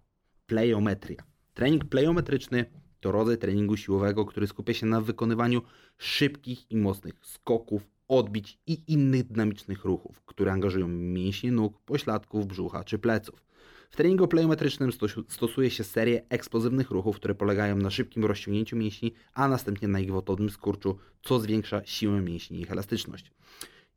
Plejometria. 0.45 1.23
Trening 1.53 1.85
plejometryczny 1.85 2.65
to 2.99 3.11
rodzaj 3.11 3.37
treningu 3.37 3.77
siłowego, 3.77 4.25
który 4.25 4.47
skupia 4.47 4.73
się 4.73 4.85
na 4.85 5.01
wykonywaniu 5.01 5.61
szybkich 5.97 6.71
i 6.71 6.77
mocnych 6.77 7.13
skoków, 7.21 7.87
odbić 8.11 8.59
i 8.67 8.81
innych 8.87 9.23
dynamicznych 9.23 9.85
ruchów, 9.85 10.21
które 10.25 10.51
angażują 10.51 10.87
mięśnie 10.87 11.51
nóg, 11.51 11.79
pośladków, 11.79 12.47
brzucha 12.47 12.83
czy 12.83 12.99
pleców. 12.99 13.45
W 13.89 13.95
treningu 13.95 14.27
plejometrycznym 14.27 14.91
stosuje 15.29 15.69
się 15.69 15.83
serię 15.83 16.21
eksplozywnych 16.29 16.91
ruchów, 16.91 17.15
które 17.15 17.35
polegają 17.35 17.77
na 17.77 17.89
szybkim 17.89 18.25
rozciągnięciu 18.25 18.77
mięśni, 18.77 19.13
a 19.33 19.47
następnie 19.47 19.87
na 19.87 19.99
ich 19.99 20.07
gwałtownym 20.07 20.49
skurczu, 20.49 20.97
co 21.21 21.39
zwiększa 21.39 21.81
siłę 21.85 22.21
mięśni 22.21 22.57
i 22.57 22.61
ich 22.61 22.71
elastyczność. 22.71 23.31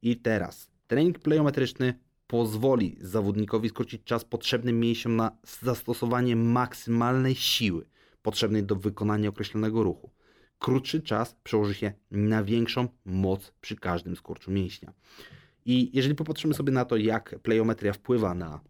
I 0.03 0.17
teraz 0.17 0.71
trening 0.87 1.19
plejometryczny 1.19 1.95
pozwoli 2.27 2.97
zawodnikowi 3.01 3.69
skrócić 3.69 4.05
czas 4.05 4.25
potrzebny 4.25 4.73
mięsiom 4.73 5.17
na 5.17 5.31
zastosowanie 5.63 6.37
maksymalnej 6.37 7.35
siły 7.35 7.87
potrzebnej 8.23 8.63
do 8.63 8.77
wykonania 8.77 9.29
określonego 9.29 9.83
ruchu 9.83 10.11
krótszy 10.59 11.03
czas 11.03 11.37
przełoży 11.43 11.75
się 11.75 11.93
na 12.11 12.45
większą 12.45 12.89
moc 13.05 13.53
przy 13.61 13.77
każdym 13.77 14.17
skurczu 14.17 14.51
mięśnia. 14.51 14.93
I 15.65 15.91
jeżeli 15.97 16.15
popatrzymy 16.15 16.55
sobie 16.55 16.73
na 16.73 16.85
to, 16.85 16.97
jak 16.97 17.39
plejometria 17.43 17.93
wpływa 17.93 18.35
na 18.35 18.61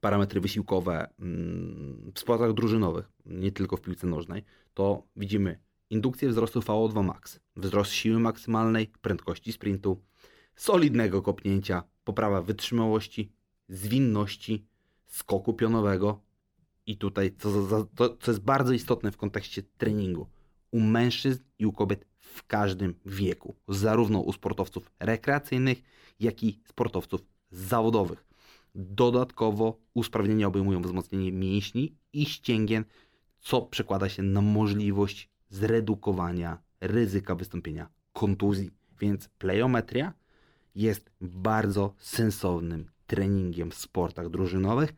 parametry 0.00 0.40
wysiłkowe 0.40 1.10
mm, 1.20 2.12
w 2.14 2.20
sportach 2.20 2.52
drużynowych, 2.52 3.12
nie 3.26 3.52
tylko 3.52 3.76
w 3.76 3.80
piłce 3.80 4.06
nożnej, 4.06 4.44
to 4.74 5.02
widzimy 5.16 5.58
indukcję 5.90 6.28
wzrostu 6.28 6.60
VO2 6.60 7.04
max, 7.04 7.40
wzrost 7.56 7.92
siły 7.92 8.20
maksymalnej, 8.20 8.92
prędkości 9.00 9.52
sprintu, 9.52 10.02
solidnego 10.56 11.22
kopnięcia, 11.22 11.82
poprawa 12.04 12.42
wytrzymałości, 12.42 13.32
zwinności, 13.68 14.66
skoku 15.06 15.54
pionowego 15.54 16.22
i 16.86 16.96
tutaj, 16.96 17.34
co, 17.38 17.86
to, 17.94 18.16
co 18.16 18.30
jest 18.30 18.42
bardzo 18.42 18.72
istotne 18.72 19.12
w 19.12 19.16
kontekście 19.16 19.62
treningu, 19.62 20.26
u 20.72 20.80
mężczyzn 20.80 21.42
i 21.58 21.66
u 21.66 21.72
kobiet 21.72 22.04
w 22.18 22.46
każdym 22.46 22.94
wieku, 23.06 23.54
zarówno 23.68 24.20
u 24.20 24.32
sportowców 24.32 24.90
rekreacyjnych, 25.00 25.82
jak 26.20 26.42
i 26.42 26.60
sportowców 26.64 27.20
zawodowych. 27.50 28.24
Dodatkowo 28.74 29.78
usprawnienia 29.94 30.46
obejmują 30.46 30.82
wzmocnienie 30.82 31.32
mięśni 31.32 31.96
i 32.12 32.26
ścięgien, 32.26 32.84
co 33.40 33.62
przekłada 33.62 34.08
się 34.08 34.22
na 34.22 34.40
możliwość 34.40 35.28
zredukowania 35.48 36.58
ryzyka 36.80 37.34
wystąpienia 37.34 37.88
kontuzji. 38.12 38.70
Więc 39.00 39.28
plejometria 39.28 40.12
jest 40.74 41.10
bardzo 41.20 41.94
sensownym 41.98 42.90
treningiem 43.06 43.70
w 43.70 43.74
sportach 43.74 44.28
drużynowych, 44.28 44.94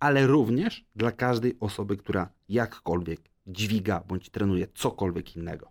ale 0.00 0.26
również 0.26 0.84
dla 0.96 1.12
każdej 1.12 1.56
osoby, 1.60 1.96
która 1.96 2.28
jakkolwiek 2.48 3.20
dźwiga 3.46 4.04
bądź 4.08 4.30
trenuje 4.30 4.66
cokolwiek 4.74 5.36
innego. 5.36 5.68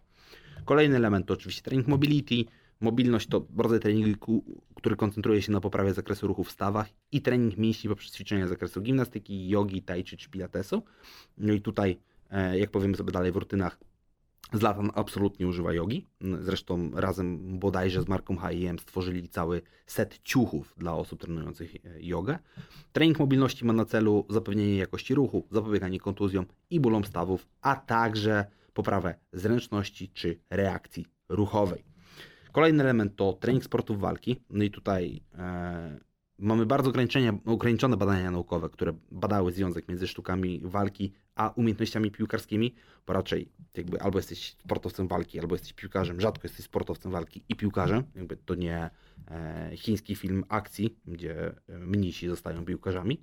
Kolejny 0.66 0.96
element 0.96 1.26
to 1.26 1.34
oczywiście 1.34 1.62
trening 1.62 1.88
mobility. 1.88 2.36
Mobilność 2.82 3.28
to 3.28 3.46
rodzaj 3.58 3.80
treningu, 3.80 4.44
który 4.76 4.96
koncentruje 4.96 5.42
się 5.42 5.52
na 5.52 5.62
poprawie 5.62 5.94
zakresu 5.94 6.28
ruchu 6.28 6.44
w 6.44 6.52
stawach 6.52 6.88
i 7.12 7.22
trening 7.22 7.58
mięśni 7.58 7.90
poprzez 7.90 8.14
ćwiczenia 8.14 8.48
z 8.48 8.50
zakresu 8.50 8.82
gimnastyki, 8.82 9.50
jogi, 9.50 9.82
tai 9.82 10.04
chi 10.04 10.18
czy 10.18 10.30
pilatesu. 10.30 10.84
No 11.38 11.54
i 11.54 11.62
tutaj, 11.62 11.98
e, 12.30 12.60
jak 12.60 12.72
powiemy 12.72 12.98
sobie 12.98 13.12
dalej 13.12 13.32
w 13.32 13.36
rutynach, 13.36 13.80
Zlatan 14.54 14.92
absolutnie 14.96 15.48
używa 15.48 15.74
jogi. 15.74 16.06
Zresztą 16.40 16.92
razem 16.96 17.60
bodajże 17.60 18.02
z 18.02 18.08
marką 18.08 18.38
H&M 18.38 18.80
stworzyli 18.80 19.30
cały 19.30 19.62
set 19.86 20.20
ciuchów 20.24 20.74
dla 20.78 20.94
osób 20.94 21.22
trenujących 21.22 21.76
jogę. 22.00 22.40
Trening 22.94 23.20
mobilności 23.20 23.66
ma 23.66 23.74
na 23.74 23.86
celu 23.86 24.26
zapewnienie 24.30 24.78
jakości 24.78 25.16
ruchu, 25.16 25.48
zapobieganie 25.52 26.00
kontuzjom 26.00 26.46
i 26.70 26.80
bólom 26.80 27.04
stawów, 27.04 27.48
a 27.62 27.76
także 27.76 28.46
poprawę 28.74 29.16
zręczności 29.34 30.10
czy 30.10 30.40
reakcji 30.50 31.06
ruchowej. 31.30 31.84
Kolejny 32.52 32.84
element 32.84 33.16
to 33.16 33.34
trening 33.34 33.64
sportów 33.64 34.00
walki. 34.00 34.42
No 34.50 34.64
i 34.64 34.72
tutaj 34.72 35.22
e, 35.38 36.00
mamy 36.40 36.66
bardzo 36.66 36.92
ograniczone 37.46 37.98
badania 37.98 38.32
naukowe, 38.32 38.70
które 38.70 38.94
badały 39.12 39.52
związek 39.52 39.88
między 39.88 40.08
sztukami 40.08 40.62
walki 40.64 41.14
a 41.36 41.50
umiejętnościami 41.50 42.12
piłkarskimi, 42.12 42.76
bo 43.08 43.14
raczej 43.14 43.50
jakby 43.74 44.02
albo 44.02 44.20
jesteś 44.20 44.52
sportowcem 44.52 45.08
walki, 45.08 45.40
albo 45.40 45.56
jesteś 45.56 45.74
piłkarzem, 45.74 46.22
rzadko 46.22 46.48
jesteś 46.48 46.66
sportowcem 46.66 47.12
walki 47.12 47.44
i 47.50 47.56
piłkarzem, 47.56 48.04
jakby 48.16 48.38
to 48.38 48.56
nie 48.56 48.90
e, 49.28 49.72
chiński 49.76 50.16
film 50.16 50.44
akcji, 50.50 50.98
gdzie 51.08 51.48
e, 51.48 51.78
mnisi 51.78 52.28
zostają 52.28 52.66
piłkarzami. 52.66 53.22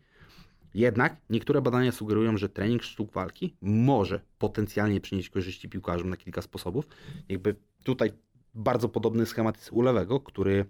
Jednak 0.74 1.16
niektóre 1.30 1.62
badania 1.62 1.92
sugerują, 1.92 2.36
że 2.36 2.48
trening 2.48 2.82
sztuk 2.82 3.12
walki 3.12 3.56
może 3.62 4.20
potencjalnie 4.38 5.00
przynieść 5.00 5.30
korzyści 5.30 5.68
piłkarzom 5.68 6.10
na 6.10 6.16
kilka 6.16 6.42
sposobów. 6.42 6.88
Jakby 7.28 7.56
tutaj 7.84 8.12
bardzo 8.54 8.88
podobny 8.88 9.26
schemat 9.26 9.56
jest 9.56 9.72
u 9.72 9.82
lewego, 9.82 10.20
który 10.20 10.66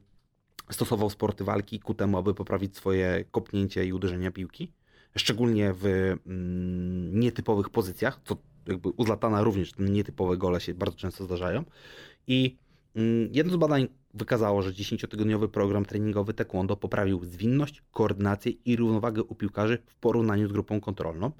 stosował 0.72 1.10
sporty 1.10 1.44
walki 1.44 1.80
ku 1.80 1.94
temu, 1.94 2.18
aby 2.18 2.34
poprawić 2.34 2.76
swoje 2.76 3.24
kopnięcie 3.30 3.86
i 3.86 3.92
uderzenia 3.92 4.30
piłki, 4.30 4.72
szczególnie 5.16 5.72
w 5.72 5.86
mm, 5.86 7.20
nietypowych 7.20 7.70
pozycjach, 7.70 8.20
co 8.24 8.36
jakby 8.66 8.88
u 8.88 9.04
Zlatana 9.04 9.42
również 9.42 9.72
te 9.72 9.82
nietypowe 9.82 10.36
gole 10.36 10.60
się 10.60 10.74
bardzo 10.74 10.96
często 10.96 11.24
zdarzają. 11.24 11.64
I 12.26 12.56
mm, 12.96 13.28
jedno 13.32 13.52
z 13.52 13.56
badań 13.56 13.88
wykazało, 14.14 14.62
że 14.62 14.72
10-tygodniowy 14.72 15.48
program 15.48 15.84
treningowy 15.84 16.34
taekwondo 16.34 16.76
poprawił 16.76 17.24
zwinność, 17.24 17.82
koordynację 17.92 18.52
i 18.64 18.76
równowagę 18.76 19.22
u 19.22 19.34
piłkarzy 19.34 19.78
w 19.86 19.96
porównaniu 19.96 20.48
z 20.48 20.52
grupą 20.52 20.80
kontrolną. 20.80 21.30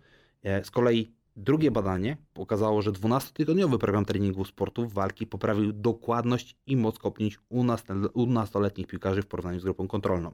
E, 0.42 0.64
z 0.64 0.70
kolei 0.70 1.12
Drugie 1.36 1.70
badanie 1.70 2.16
pokazało, 2.34 2.82
że 2.82 2.92
12-tygodniowy 2.92 3.78
program 3.78 4.04
treningu 4.04 4.44
sportów 4.44 4.92
walki 4.92 5.26
poprawił 5.26 5.72
dokładność 5.72 6.56
i 6.66 6.76
moc 6.76 6.98
kopnięć 6.98 7.38
u 8.14 8.26
nastoletnich 8.26 8.86
piłkarzy 8.86 9.22
w 9.22 9.26
porównaniu 9.26 9.60
z 9.60 9.64
grupą 9.64 9.88
kontrolną. 9.88 10.32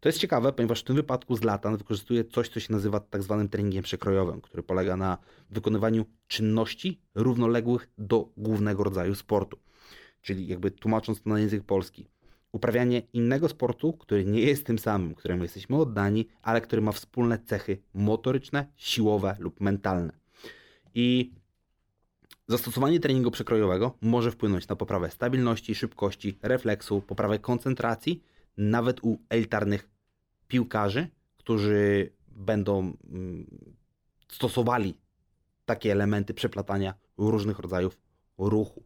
To 0.00 0.08
jest 0.08 0.18
ciekawe, 0.18 0.52
ponieważ 0.52 0.80
w 0.80 0.84
tym 0.84 0.96
wypadku 0.96 1.36
Zlatan 1.36 1.76
wykorzystuje 1.76 2.24
coś, 2.24 2.48
co 2.48 2.60
się 2.60 2.72
nazywa 2.72 3.00
tak 3.00 3.22
zwanym 3.22 3.48
treningiem 3.48 3.82
przekrojowym, 3.82 4.40
który 4.40 4.62
polega 4.62 4.96
na 4.96 5.18
wykonywaniu 5.50 6.04
czynności 6.26 7.00
równoległych 7.14 7.90
do 7.98 8.28
głównego 8.36 8.84
rodzaju 8.84 9.14
sportu. 9.14 9.58
Czyli 10.22 10.46
jakby 10.46 10.70
tłumacząc 10.70 11.22
to 11.22 11.30
na 11.30 11.40
język 11.40 11.64
polski, 11.64 12.06
uprawianie 12.52 13.02
innego 13.12 13.48
sportu, 13.48 13.92
który 13.92 14.24
nie 14.24 14.40
jest 14.40 14.66
tym 14.66 14.78
samym, 14.78 15.14
któremu 15.14 15.42
jesteśmy 15.42 15.76
oddani, 15.76 16.28
ale 16.42 16.60
który 16.60 16.82
ma 16.82 16.92
wspólne 16.92 17.38
cechy 17.38 17.82
motoryczne, 17.94 18.66
siłowe 18.76 19.36
lub 19.38 19.60
mentalne. 19.60 20.19
I 20.94 21.32
zastosowanie 22.48 23.00
treningu 23.00 23.30
przekrojowego 23.30 23.94
może 24.00 24.30
wpłynąć 24.30 24.68
na 24.68 24.76
poprawę 24.76 25.10
stabilności, 25.10 25.74
szybkości, 25.74 26.38
refleksu, 26.42 27.02
poprawę 27.02 27.38
koncentracji, 27.38 28.22
nawet 28.56 29.04
u 29.04 29.18
elitarnych 29.28 29.88
piłkarzy, 30.48 31.08
którzy 31.38 32.12
będą 32.28 32.96
mm, 33.10 33.46
stosowali 34.28 34.94
takie 35.64 35.92
elementy 35.92 36.34
przeplatania 36.34 36.94
różnych 37.18 37.58
rodzajów 37.58 37.98
ruchu 38.38 38.82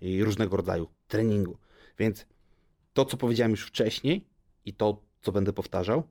i 0.00 0.24
różnego 0.24 0.56
rodzaju 0.56 0.88
treningu. 1.08 1.56
Więc 1.98 2.26
to, 2.92 3.04
co 3.04 3.16
powiedziałem 3.16 3.50
już 3.50 3.66
wcześniej 3.66 4.26
i 4.64 4.74
to, 4.74 5.02
co 5.22 5.32
będę 5.32 5.52
powtarzał, 5.52 6.02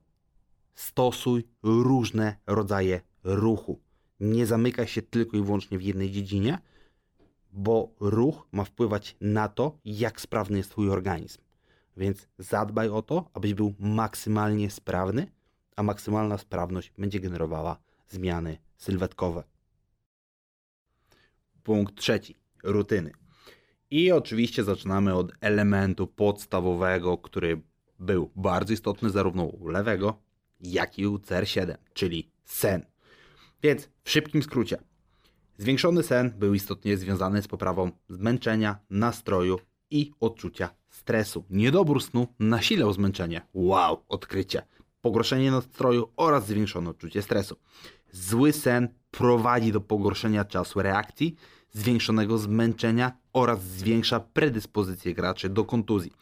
stosuj 0.74 1.48
różne 1.62 2.36
rodzaje 2.46 3.00
ruchu. 3.24 3.80
Nie 4.20 4.46
zamykaj 4.46 4.86
się 4.86 5.02
tylko 5.02 5.36
i 5.36 5.42
wyłącznie 5.42 5.78
w 5.78 5.82
jednej 5.82 6.10
dziedzinie, 6.10 6.58
bo 7.52 7.94
ruch 8.00 8.46
ma 8.52 8.64
wpływać 8.64 9.16
na 9.20 9.48
to, 9.48 9.78
jak 9.84 10.20
sprawny 10.20 10.58
jest 10.58 10.70
Twój 10.70 10.90
organizm. 10.90 11.38
Więc 11.96 12.28
zadbaj 12.38 12.88
o 12.88 13.02
to, 13.02 13.30
abyś 13.34 13.54
był 13.54 13.74
maksymalnie 13.78 14.70
sprawny, 14.70 15.26
a 15.76 15.82
maksymalna 15.82 16.38
sprawność 16.38 16.92
będzie 16.98 17.20
generowała 17.20 17.76
zmiany 18.08 18.58
sylwetkowe. 18.76 19.44
Punkt 21.62 21.94
trzeci. 21.94 22.36
Rutyny. 22.62 23.12
I 23.90 24.12
oczywiście 24.12 24.64
zaczynamy 24.64 25.14
od 25.14 25.32
elementu 25.40 26.06
podstawowego, 26.06 27.18
który 27.18 27.62
był 27.98 28.30
bardzo 28.36 28.72
istotny 28.72 29.10
zarówno 29.10 29.44
u 29.44 29.68
lewego, 29.68 30.22
jak 30.60 30.98
i 30.98 31.06
u 31.06 31.16
CR7, 31.16 31.76
czyli 31.94 32.30
sen. 32.44 32.86
Więc 33.62 33.88
w 34.04 34.10
szybkim 34.10 34.42
skrócie. 34.42 34.78
Zwiększony 35.58 36.02
sen 36.02 36.32
był 36.38 36.54
istotnie 36.54 36.96
związany 36.96 37.42
z 37.42 37.48
poprawą 37.48 37.90
zmęczenia, 38.08 38.78
nastroju 38.90 39.58
i 39.90 40.12
odczucia 40.20 40.70
stresu. 40.88 41.44
Niedobór 41.50 42.02
snu 42.02 42.26
nasilał 42.38 42.92
zmęczenie. 42.92 43.42
Wow, 43.54 44.04
odkrycie. 44.08 44.62
Pogorszenie 45.00 45.50
nastroju 45.50 46.08
oraz 46.16 46.46
zwiększone 46.46 46.90
odczucie 46.90 47.22
stresu. 47.22 47.56
Zły 48.12 48.52
sen 48.52 48.88
prowadzi 49.10 49.72
do 49.72 49.80
pogorszenia 49.80 50.44
czasu 50.44 50.82
reakcji, 50.82 51.36
zwiększonego 51.72 52.38
zmęczenia 52.38 53.12
oraz 53.32 53.62
zwiększa 53.62 54.20
predyspozycję 54.20 55.14
graczy 55.14 55.48
do 55.48 55.64
kontuzji. 55.64 56.12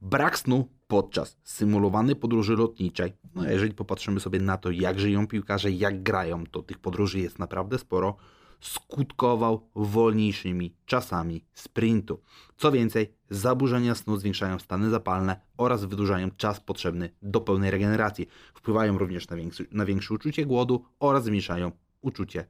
Brak 0.00 0.38
snu 0.38 0.68
podczas 0.88 1.36
symulowanej 1.44 2.16
podróży 2.16 2.56
lotniczej, 2.56 3.12
no 3.34 3.50
jeżeli 3.50 3.74
popatrzymy 3.74 4.20
sobie 4.20 4.40
na 4.40 4.56
to, 4.56 4.70
jak 4.70 5.00
żyją 5.00 5.26
piłkarze, 5.26 5.70
jak 5.70 6.02
grają, 6.02 6.46
to 6.46 6.62
tych 6.62 6.78
podróży 6.78 7.20
jest 7.20 7.38
naprawdę 7.38 7.78
sporo, 7.78 8.16
skutkował 8.60 9.70
wolniejszymi 9.74 10.76
czasami 10.86 11.44
sprintu. 11.54 12.22
Co 12.56 12.72
więcej, 12.72 13.14
zaburzenia 13.30 13.94
snu 13.94 14.16
zwiększają 14.16 14.58
stany 14.58 14.90
zapalne 14.90 15.40
oraz 15.56 15.84
wydłużają 15.84 16.30
czas 16.30 16.60
potrzebny 16.60 17.10
do 17.22 17.40
pełnej 17.40 17.70
regeneracji. 17.70 18.28
Wpływają 18.54 18.98
również 18.98 19.28
na, 19.28 19.36
większy, 19.36 19.66
na 19.70 19.84
większe 19.84 20.14
uczucie 20.14 20.46
głodu 20.46 20.84
oraz 21.00 21.24
zmniejszają 21.24 21.72
uczucie 22.00 22.46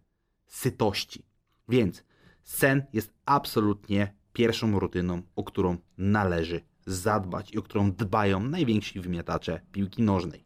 sytości. 0.47 1.27
Więc 1.69 2.05
sen 2.43 2.85
jest 2.93 3.15
absolutnie 3.27 4.15
pierwszą 4.33 4.79
rutyną, 4.79 5.23
o 5.37 5.45
którą 5.45 5.77
należy 5.99 6.70
zadbać 6.87 7.53
i 7.53 7.59
o 7.59 7.63
którą 7.63 7.93
dbają 7.93 8.41
najwięksi 8.41 9.01
wymiatacze 9.01 9.61
piłki 9.73 10.03
nożnej. 10.03 10.45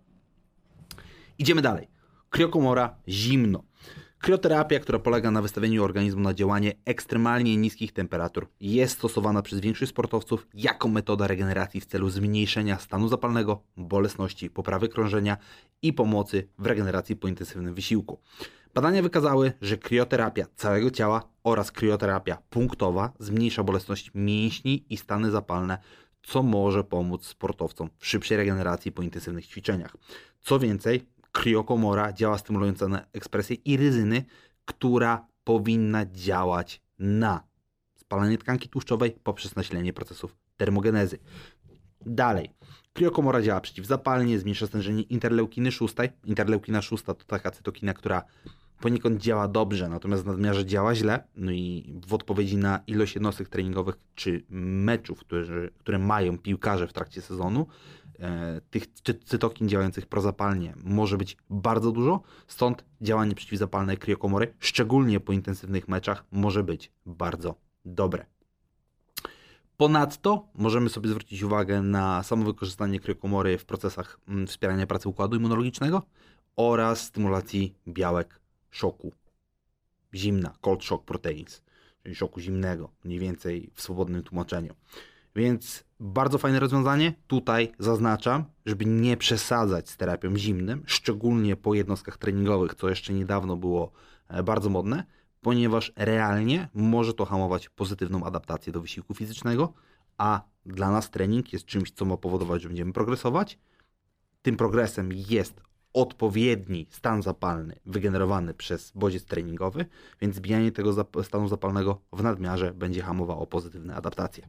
Idziemy 1.38 1.62
dalej. 1.62 1.88
Kriokomora 2.30 2.96
zimno. 3.08 3.62
Krioterapia, 4.18 4.80
która 4.80 4.98
polega 4.98 5.30
na 5.30 5.42
wystawieniu 5.42 5.84
organizmu 5.84 6.20
na 6.20 6.34
działanie 6.34 6.72
ekstremalnie 6.84 7.56
niskich 7.56 7.92
temperatur, 7.92 8.48
jest 8.60 8.98
stosowana 8.98 9.42
przez 9.42 9.60
większość 9.60 9.90
sportowców 9.90 10.46
jako 10.54 10.88
metoda 10.88 11.26
regeneracji 11.26 11.80
w 11.80 11.86
celu 11.86 12.10
zmniejszenia 12.10 12.78
stanu 12.78 13.08
zapalnego, 13.08 13.62
bolesności, 13.76 14.50
poprawy 14.50 14.88
krążenia 14.88 15.36
i 15.82 15.92
pomocy 15.92 16.48
w 16.58 16.66
regeneracji 16.66 17.16
po 17.16 17.28
intensywnym 17.28 17.74
wysiłku. 17.74 18.20
Badania 18.74 19.02
wykazały, 19.02 19.52
że 19.60 19.76
krioterapia 19.76 20.46
całego 20.56 20.90
ciała 20.90 21.22
oraz 21.42 21.72
krioterapia 21.72 22.38
punktowa 22.50 23.12
zmniejsza 23.18 23.62
bolesność 23.62 24.10
mięśni 24.14 24.84
i 24.90 24.96
stany 24.96 25.30
zapalne, 25.30 25.78
co 26.26 26.42
może 26.42 26.84
pomóc 26.84 27.26
sportowcom 27.26 27.90
w 27.98 28.06
szybszej 28.06 28.36
regeneracji 28.36 28.92
po 28.92 29.02
intensywnych 29.02 29.46
ćwiczeniach. 29.46 29.96
Co 30.40 30.58
więcej, 30.58 31.06
kriokomora 31.32 32.12
działa 32.12 32.38
stymulująco 32.38 32.88
na 32.88 33.06
ekspresję 33.12 33.56
iryzyny, 33.64 34.24
która 34.64 35.26
powinna 35.44 36.06
działać 36.06 36.82
na 36.98 37.44
spalanie 37.96 38.38
tkanki 38.38 38.68
tłuszczowej 38.68 39.10
poprzez 39.22 39.56
nasilenie 39.56 39.92
procesów 39.92 40.36
termogenezy. 40.56 41.18
Dalej, 42.06 42.50
kriokomora 42.92 43.42
działa 43.42 43.60
przeciwzapalnie, 43.60 44.38
zmniejsza 44.38 44.66
stężenie 44.66 45.02
interleukiny 45.02 45.72
6. 45.72 45.94
Interleukina 46.24 46.82
6 46.82 47.04
to 47.04 47.14
taka 47.14 47.50
cytokina, 47.50 47.94
która 47.94 48.22
poniekąd 48.80 49.20
działa 49.22 49.48
dobrze, 49.48 49.88
natomiast 49.88 50.22
w 50.22 50.26
nadmiarze 50.26 50.66
działa 50.66 50.94
źle. 50.94 51.24
No 51.36 51.52
i 51.52 51.94
w 52.06 52.14
odpowiedzi 52.14 52.56
na 52.56 52.80
ilość 52.86 53.14
jednostek 53.14 53.48
treningowych 53.48 53.94
czy 54.14 54.44
meczów, 54.50 55.20
które, 55.20 55.68
które 55.78 55.98
mają 55.98 56.38
piłkarze 56.38 56.86
w 56.86 56.92
trakcie 56.92 57.22
sezonu, 57.22 57.66
e, 58.20 58.60
tych 58.70 58.86
cytokin 59.24 59.68
działających 59.68 60.06
prozapalnie 60.06 60.74
może 60.84 61.16
być 61.16 61.36
bardzo 61.50 61.92
dużo, 61.92 62.22
stąd 62.46 62.84
działanie 63.00 63.34
przeciwzapalne 63.34 63.96
kriokomory, 63.96 64.54
szczególnie 64.58 65.20
po 65.20 65.32
intensywnych 65.32 65.88
meczach, 65.88 66.24
może 66.32 66.62
być 66.62 66.92
bardzo 67.06 67.54
dobre. 67.84 68.26
Ponadto 69.76 70.48
możemy 70.54 70.88
sobie 70.88 71.08
zwrócić 71.08 71.42
uwagę 71.42 71.82
na 71.82 72.22
samo 72.22 72.44
wykorzystanie 72.44 73.00
kriokomory 73.00 73.58
w 73.58 73.64
procesach 73.64 74.20
mm, 74.28 74.46
wspierania 74.46 74.86
pracy 74.86 75.08
układu 75.08 75.36
immunologicznego 75.36 76.02
oraz 76.56 77.00
stymulacji 77.00 77.74
białek 77.88 78.40
szoku 78.74 79.12
zimna, 80.14 80.54
cold 80.60 80.84
shock 80.84 81.04
proteins, 81.04 81.62
czyli 82.02 82.14
szoku 82.14 82.40
zimnego, 82.40 82.90
mniej 83.04 83.18
więcej 83.18 83.70
w 83.74 83.82
swobodnym 83.82 84.22
tłumaczeniu. 84.22 84.74
Więc 85.36 85.84
bardzo 86.00 86.38
fajne 86.38 86.60
rozwiązanie. 86.60 87.14
Tutaj 87.26 87.72
zaznaczam, 87.78 88.44
żeby 88.66 88.86
nie 88.86 89.16
przesadzać 89.16 89.90
z 89.90 89.96
terapią 89.96 90.36
zimnym, 90.36 90.82
szczególnie 90.86 91.56
po 91.56 91.74
jednostkach 91.74 92.18
treningowych, 92.18 92.74
co 92.74 92.88
jeszcze 92.88 93.12
niedawno 93.12 93.56
było 93.56 93.92
e, 94.28 94.42
bardzo 94.42 94.70
modne, 94.70 95.04
ponieważ 95.40 95.92
realnie 95.96 96.68
może 96.74 97.14
to 97.14 97.24
hamować 97.24 97.68
pozytywną 97.68 98.24
adaptację 98.24 98.72
do 98.72 98.80
wysiłku 98.80 99.14
fizycznego, 99.14 99.72
a 100.18 100.42
dla 100.66 100.90
nas 100.90 101.10
trening 101.10 101.52
jest 101.52 101.64
czymś, 101.64 101.90
co 101.90 102.04
ma 102.04 102.16
powodować, 102.16 102.62
że 102.62 102.68
będziemy 102.68 102.92
progresować. 102.92 103.58
Tym 104.42 104.56
progresem 104.56 105.10
jest 105.12 105.60
odpowiedni 105.94 106.86
stan 106.90 107.22
zapalny 107.22 107.76
wygenerowany 107.86 108.54
przez 108.54 108.92
bodziec 108.94 109.24
treningowy, 109.24 109.86
więc 110.20 110.36
zbijanie 110.36 110.72
tego 110.72 111.06
stanu 111.22 111.48
zapalnego 111.48 112.00
w 112.12 112.22
nadmiarze 112.22 112.74
będzie 112.74 113.02
hamowało 113.02 113.46
pozytywne 113.46 113.94
adaptacje. 113.94 114.48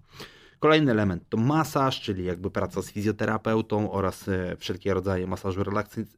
Kolejny 0.60 0.91
element 0.91 1.23
to 1.29 1.38
masaż, 1.38 2.01
czyli 2.01 2.25
jakby 2.25 2.51
praca 2.51 2.81
z 2.81 2.91
fizjoterapeutą 2.91 3.91
oraz 3.91 4.27
e, 4.27 4.55
wszelkie 4.58 4.93
rodzaje 4.93 5.27
masażu 5.27 5.63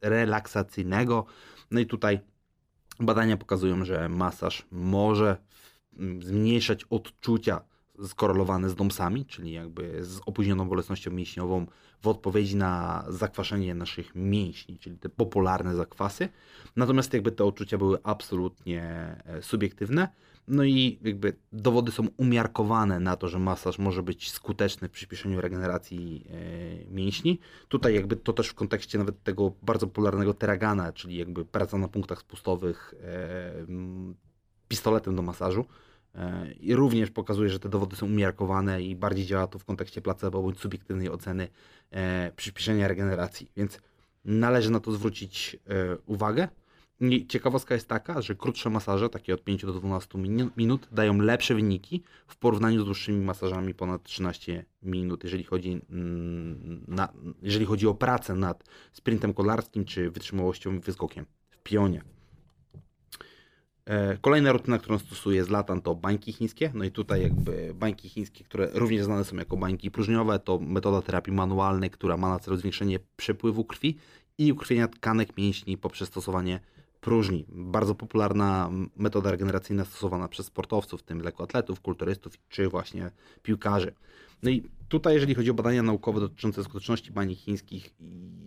relaksacyjnego. 0.02 1.26
No 1.70 1.80
i 1.80 1.86
tutaj 1.86 2.20
badania 3.00 3.36
pokazują, 3.36 3.84
że 3.84 4.08
masaż 4.08 4.66
może 4.70 5.36
zmniejszać 6.22 6.84
odczucia 6.84 7.60
skorelowane 8.06 8.70
z 8.70 8.74
domsami, 8.74 9.26
czyli 9.26 9.52
jakby 9.52 10.04
z 10.04 10.20
opóźnioną 10.26 10.68
bolesnością 10.68 11.10
mięśniową 11.10 11.66
w 12.02 12.08
odpowiedzi 12.08 12.56
na 12.56 13.04
zakwaszenie 13.08 13.74
naszych 13.74 14.14
mięśni, 14.14 14.78
czyli 14.78 14.98
te 14.98 15.08
popularne 15.08 15.74
zakwasy. 15.74 16.28
Natomiast 16.76 17.14
jakby 17.14 17.32
te 17.32 17.44
odczucia 17.44 17.78
były 17.78 17.98
absolutnie 18.02 18.82
e, 19.24 19.42
subiektywne. 19.42 20.08
No 20.48 20.64
i 20.64 20.98
jakby 21.02 21.36
dowody 21.52 21.92
są 21.92 22.06
umiarkowane 22.16 23.00
na 23.00 23.16
to, 23.16 23.28
że 23.28 23.38
masaż 23.38 23.78
może 23.78 24.02
być 24.02 24.32
skuteczny 24.32 24.88
w 24.88 24.92
przyspieszeniu 24.92 25.40
regeneracji 25.40 26.26
e, 26.30 26.90
mięśni. 26.90 27.40
Tutaj 27.68 27.94
jakby 27.94 28.16
to 28.16 28.32
też 28.32 28.48
w 28.48 28.54
kontekście 28.54 28.98
nawet 28.98 29.22
tego 29.22 29.52
bardzo 29.62 29.86
popularnego 29.86 30.34
teragana, 30.34 30.92
czyli 30.92 31.16
jakby 31.16 31.44
praca 31.44 31.78
na 31.78 31.88
punktach 31.88 32.18
spustowych 32.18 32.94
e, 33.02 33.52
pistoletem 34.68 35.16
do 35.16 35.22
masażu 35.22 35.64
I 36.60 36.74
również 36.74 37.10
pokazuje, 37.10 37.50
że 37.50 37.58
te 37.58 37.68
dowody 37.68 37.96
są 37.96 38.06
umiarkowane 38.06 38.82
i 38.82 38.96
bardziej 38.96 39.26
działa 39.26 39.46
to 39.46 39.58
w 39.58 39.64
kontekście 39.64 40.00
placebo 40.00 40.42
bądź 40.42 40.60
subiektywnej 40.60 41.10
oceny 41.10 41.48
e, 41.90 42.32
przyspieszenia 42.36 42.88
regeneracji. 42.88 43.50
Więc 43.56 43.80
należy 44.24 44.70
na 44.70 44.80
to 44.80 44.92
zwrócić 44.92 45.56
e, 45.66 45.96
uwagę. 46.06 46.48
I 47.00 47.26
ciekawostka 47.26 47.74
jest 47.74 47.88
taka, 47.88 48.22
że 48.22 48.34
krótsze 48.34 48.70
masaże, 48.70 49.08
takie 49.08 49.34
od 49.34 49.44
5 49.44 49.64
do 49.64 49.72
12 49.72 50.18
minut, 50.56 50.88
dają 50.92 51.18
lepsze 51.18 51.54
wyniki 51.54 52.02
w 52.26 52.36
porównaniu 52.36 52.82
z 52.82 52.84
dłuższymi 52.84 53.24
masażami 53.24 53.74
ponad 53.74 54.02
13 54.02 54.64
minut, 54.82 55.24
jeżeli 55.24 55.44
chodzi, 55.44 55.80
na, 56.88 57.08
jeżeli 57.42 57.66
chodzi 57.66 57.86
o 57.86 57.94
pracę 57.94 58.34
nad 58.34 58.64
sprintem 58.92 59.34
kolarskim 59.34 59.84
czy 59.84 60.10
wytrzymałością 60.10 60.74
i 60.74 60.80
wyskokiem 60.80 61.26
w 61.50 61.58
pionie. 61.58 62.02
E, 63.88 64.18
kolejna 64.20 64.52
rutyna, 64.52 64.78
którą 64.78 64.98
stosuję 64.98 65.44
z 65.44 65.48
latan 65.48 65.82
to 65.82 65.94
bańki 65.94 66.32
chińskie. 66.32 66.70
No 66.74 66.84
i 66.84 66.90
tutaj 66.90 67.22
jakby 67.22 67.74
bańki 67.74 68.08
chińskie, 68.08 68.44
które 68.44 68.70
również 68.74 69.04
znane 69.04 69.24
są 69.24 69.36
jako 69.36 69.56
bańki 69.56 69.90
próżniowe, 69.90 70.38
to 70.38 70.58
metoda 70.58 71.02
terapii 71.02 71.32
manualnej, 71.32 71.90
która 71.90 72.16
ma 72.16 72.28
na 72.28 72.38
celu 72.38 72.56
zwiększenie 72.56 72.98
przepływu 73.16 73.64
krwi 73.64 73.96
i 74.38 74.52
ukrwienia 74.52 74.88
tkanek 74.88 75.36
mięśni 75.36 75.78
poprzez 75.78 76.08
stosowanie 76.08 76.60
próżni. 77.00 77.44
Bardzo 77.48 77.94
popularna 77.94 78.70
metoda 78.96 79.30
regeneracyjna 79.30 79.84
stosowana 79.84 80.28
przez 80.28 80.46
sportowców, 80.46 81.00
w 81.00 81.04
tym 81.04 81.20
lekkoatletów, 81.20 81.80
kulturystów 81.80 82.34
czy 82.48 82.68
właśnie 82.68 83.10
piłkarzy. 83.42 83.94
No 84.42 84.50
i 84.50 84.62
tutaj, 84.88 85.14
jeżeli 85.14 85.34
chodzi 85.34 85.50
o 85.50 85.54
badania 85.54 85.82
naukowe 85.82 86.20
dotyczące 86.20 86.64
skuteczności 86.64 87.12
bani 87.12 87.34
chińskich, 87.34 87.94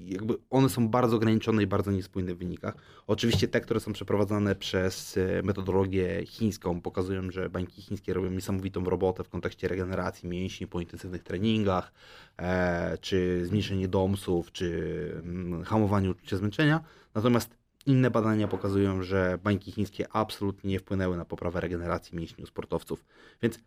jakby 0.06 0.34
one 0.50 0.70
są 0.70 0.88
bardzo 0.88 1.16
ograniczone 1.16 1.64
i 1.64 1.68
bardzo 1.68 1.92
niespójne 1.92 2.34
w 2.34 2.38
wynikach. 2.38 2.76
Oczywiście 3.08 3.48
te, 3.48 3.62
które 3.62 3.80
są 3.80 3.94
przeprowadzane 3.94 4.56
przez 4.56 5.18
e, 5.18 5.42
metodologię 5.44 6.26
chińską, 6.26 6.82
pokazują, 6.82 7.32
że 7.32 7.50
bańki 7.50 7.82
chińskie 7.82 8.14
robią 8.14 8.30
niesamowitą 8.30 8.84
robotę 8.84 9.24
w 9.24 9.30
kontekście 9.30 9.68
regeneracji 9.68 10.30
mięśni 10.30 10.68
po 10.68 10.80
intensywnych 10.80 11.24
treningach, 11.24 11.92
e, 12.38 12.98
czy 12.98 13.46
zmniejszenie 13.46 13.88
domsów, 13.88 14.52
czy 14.52 15.22
mm, 15.24 15.64
hamowaniu 15.64 16.12
uczucia 16.12 16.38
zmęczenia. 16.38 16.84
Natomiast 17.16 17.61
Inne 17.86 18.12
badania 18.12 18.48
pokazują, 18.48 19.04
że 19.04 19.40
bańki 19.44 19.72
chińskie 19.72 20.06
absolutnie 20.12 20.72
nie 20.72 20.80
wpłynęły 20.80 21.18
na 21.18 21.26
poprawę 21.26 21.62
regeneracji 21.62 22.18
mięśni 22.18 22.44
u 22.44 22.48
sportowców. 22.48 23.06
Więc 23.42 23.60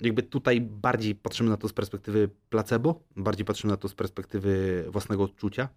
jakby 0.00 0.22
tutaj 0.22 0.60
bardziej 0.60 1.14
patrzymy 1.14 1.50
na 1.50 1.56
to 1.56 1.68
z 1.68 1.72
perspektywy 1.72 2.30
placebo, 2.50 3.00
bardziej 3.16 3.44
patrzymy 3.44 3.72
na 3.72 3.76
to 3.76 3.88
z 3.88 3.94
perspektywy 3.94 4.84
własnego 4.88 5.24
odczucia. 5.24 5.68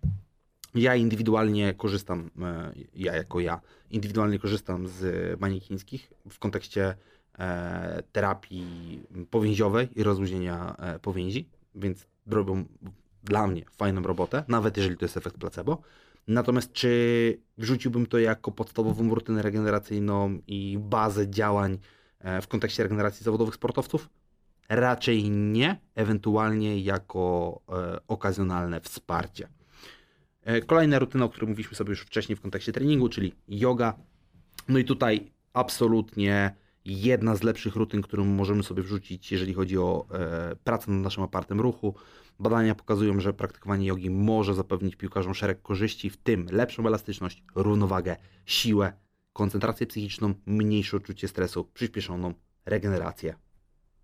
Ja 0.76 0.96
indywidualnie 0.96 1.74
korzystam, 1.74 2.30
e, 2.42 2.72
ja 2.96 3.16
jako 3.16 3.40
ja, 3.40 3.62
indywidualnie 3.92 4.40
korzystam 4.40 4.88
z 4.88 5.40
baniek 5.40 5.64
chińskich 5.64 6.14
w 6.30 6.40
kontekście 6.40 6.96
e, 7.40 8.04
terapii 8.12 9.04
powięziowej 9.30 10.00
i 10.00 10.04
rozluźnienia 10.04 10.76
e, 10.80 11.00
powięzi, 11.00 11.50
więc 11.76 12.08
robią 12.28 12.66
dla 13.24 13.48
mnie 13.48 13.66
fajną 13.78 14.02
robotę, 14.02 14.44
nawet 14.48 14.78
jeżeli 14.78 14.98
to 14.98 15.06
jest 15.06 15.18
efekt 15.18 15.38
placebo. 15.38 15.82
Natomiast 16.28 16.74
czy 16.74 17.42
wrzuciłbym 17.58 18.06
to 18.06 18.20
jako 18.20 18.52
podstawową 18.52 19.16
rutynę 19.16 19.42
regeneracyjną 19.42 20.40
i 20.48 20.78
bazę 20.80 21.30
działań 21.30 21.78
E, 22.20 22.42
w 22.42 22.48
kontekście 22.48 22.84
regeneracji 22.84 23.24
zawodowych 23.24 23.56
sportowców? 23.56 24.10
Raczej 24.70 25.30
nie, 25.30 25.80
ewentualnie 25.96 26.80
jako 26.80 27.62
e, 27.70 28.00
okazjonalne 28.08 28.82
wsparcie. 28.82 29.48
E, 30.44 30.62
kolejna 30.62 31.00
rutyna, 31.00 31.26
o 31.26 31.30
której 31.30 31.50
mówiliśmy 31.50 31.78
sobie 31.78 31.90
już 31.90 32.02
wcześniej 32.02 32.36
w 32.36 32.42
kontekście 32.42 32.72
treningu, 32.72 33.10
czyli 33.10 33.34
yoga. 33.48 33.94
No 34.68 34.80
i 34.80 34.86
tutaj 34.86 35.32
absolutnie 35.54 36.56
jedna 36.88 37.36
z 37.36 37.44
lepszych 37.44 37.76
rutyn, 37.76 38.02
którą 38.02 38.26
możemy 38.26 38.64
sobie 38.64 38.84
wrzucić, 38.84 39.32
jeżeli 39.32 39.54
chodzi 39.54 39.78
o 39.78 40.08
e, 40.12 40.56
pracę 40.56 40.92
nad 40.92 41.04
naszym 41.04 41.24
apartem 41.24 41.62
ruchu. 41.62 41.96
Badania 42.40 42.76
pokazują, 42.76 43.20
że 43.20 43.34
praktykowanie 43.34 43.88
jogi 43.88 44.10
może 44.10 44.54
zapewnić 44.54 44.96
piłkarzom 44.96 45.34
szereg 45.34 45.62
korzyści, 45.62 46.10
w 46.10 46.18
tym 46.18 46.48
lepszą 46.52 46.88
elastyczność, 46.88 47.44
równowagę, 47.56 48.16
siłę, 48.46 48.94
koncentrację 49.34 49.88
psychiczną, 49.88 50.34
mniejsze 50.46 50.98
odczucie 50.98 51.28
stresu, 51.28 51.70
przyspieszoną 51.74 52.34
regenerację 52.66 53.36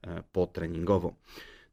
e, 0.02 0.24
potreningową. 0.32 1.16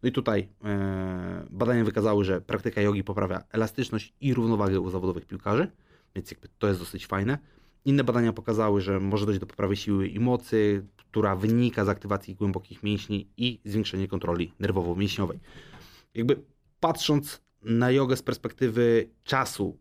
No 0.03 0.09
i 0.09 0.12
tutaj 0.12 0.49
e, 0.64 1.46
badania 1.51 1.85
wykazały, 1.85 2.25
że 2.25 2.40
praktyka 2.40 2.81
jogi 2.81 3.05
poprawia 3.05 3.42
elastyczność 3.53 4.14
i 4.20 4.35
równowagę 4.35 4.81
u 4.81 4.90
zawodowych 4.90 5.27
piłkarzy, 5.27 5.70
więc 6.14 6.31
jakby 6.31 6.49
to 6.59 6.68
jest 6.68 6.81
dosyć 6.81 7.07
fajne. 7.07 7.38
Inne 7.85 8.05
badania 8.05 8.33
pokazały, 8.33 8.81
że 8.81 9.01
może 9.01 9.27
dojść 9.27 9.40
do 9.40 9.47
poprawy 9.47 9.77
siły 9.77 10.09
i 10.09 10.21
mocy, 10.21 10.87
która 10.97 11.37
wynika 11.37 11.85
z 11.85 11.88
aktywacji 11.88 12.35
głębokich 12.35 12.83
mięśni 12.83 13.29
i 13.37 13.61
zwiększenia 13.64 14.07
kontroli 14.07 14.53
nerwowo-mięśniowej. 14.61 15.38
Jakby 16.14 16.43
patrząc 16.81 17.43
na 17.62 17.90
jogę 17.90 18.16
z 18.16 18.23
perspektywy 18.23 19.11
czasu 19.25 19.79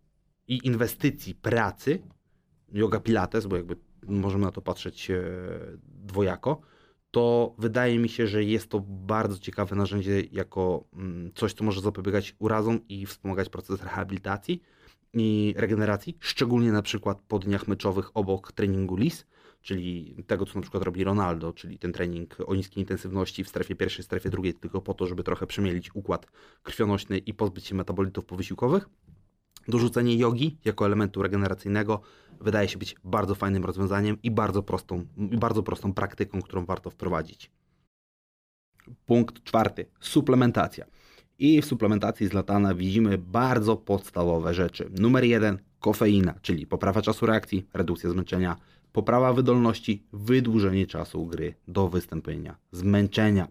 i 0.48 0.60
inwestycji 0.64 1.36
pracy, 1.36 2.00
yoga 2.72 3.00
pilates, 3.00 3.46
bo 3.46 3.56
jakby 3.56 3.76
możemy 4.08 4.46
na 4.46 4.52
to 4.52 4.62
patrzeć 4.62 5.12
e, 5.12 5.22
dwojako, 5.84 6.62
to 7.12 7.56
wydaje 7.58 8.00
mi 8.00 8.10
się, 8.10 8.28
że 8.28 8.44
jest 8.44 8.70
to 8.70 8.80
bardzo 8.88 9.40
ciekawe 9.40 9.76
narzędzie 9.76 10.22
jako 10.32 10.84
mm, 10.94 11.32
coś, 11.36 11.54
co 11.54 11.64
może 11.64 11.82
zapobiegać 11.82 12.36
urazom 12.40 12.80
i 12.90 13.06
wspomagać 13.06 13.50
proces 13.50 13.84
rehabilitacji 13.84 14.62
i 15.14 15.54
regeneracji, 15.58 16.18
szczególnie 16.20 16.72
na 16.72 16.82
przykład 16.82 17.22
po 17.28 17.40
dniach 17.40 17.68
meczowych 17.68 18.18
obok 18.18 18.52
treningu 18.52 18.96
LIS, 18.96 19.26
czyli 19.62 20.16
tego, 20.28 20.46
co 20.46 20.56
na 20.56 20.62
przykład 20.62 20.84
robi 20.84 21.04
Ronaldo, 21.04 21.54
czyli 21.54 21.80
ten 21.80 21.94
trening 21.94 22.38
o 22.46 22.56
niskiej 22.56 22.84
intensywności 22.84 23.44
w 23.44 23.50
strefie 23.50 23.76
pierwszej, 23.76 24.06
strefie 24.06 24.30
drugiej, 24.30 24.54
tylko 24.54 24.82
po 24.82 24.94
to, 24.94 25.08
żeby 25.08 25.24
trochę 25.24 25.48
przemielić 25.48 25.96
układ 25.96 26.28
krwionośny 26.64 27.18
i 27.18 27.34
pozbyć 27.34 27.66
się 27.66 27.76
metabolitów 27.76 28.26
powysiłkowych. 28.26 28.90
Dorzucenie 29.70 30.18
jogi 30.18 30.58
jako 30.66 30.86
elementu 30.86 31.22
regeneracyjnego 31.22 32.02
wydaje 32.42 32.68
się 32.68 32.78
być 32.78 32.96
bardzo 33.04 33.36
fajnym 33.36 33.66
rozwiązaniem 33.66 34.18
i 34.24 34.32
bardzo 34.32 34.64
prostą, 34.64 35.06
bardzo 35.18 35.64
prostą 35.64 35.94
praktyką, 35.94 36.42
którą 36.42 36.66
warto 36.66 36.90
wprowadzić. 36.90 37.52
Punkt 39.06 39.44
czwarty. 39.44 39.86
Suplementacja. 40.00 40.86
I 41.40 41.62
w 41.62 41.66
suplementacji 41.66 42.28
z 42.28 42.34
latana 42.34 42.76
widzimy 42.76 43.18
bardzo 43.18 43.78
podstawowe 43.78 44.54
rzeczy. 44.54 44.90
Numer 45.00 45.24
jeden. 45.24 45.60
Kofeina, 45.80 46.34
czyli 46.42 46.68
poprawa 46.68 47.02
czasu 47.02 47.26
reakcji, 47.26 47.68
redukcja 47.74 48.10
zmęczenia, 48.10 48.56
poprawa 48.94 49.34
wydolności, 49.34 50.04
wydłużenie 50.14 50.88
czasu 50.88 51.26
gry 51.26 51.54
do 51.68 51.90
wystąpienia 51.90 52.56
zmęczenia. 52.72 53.48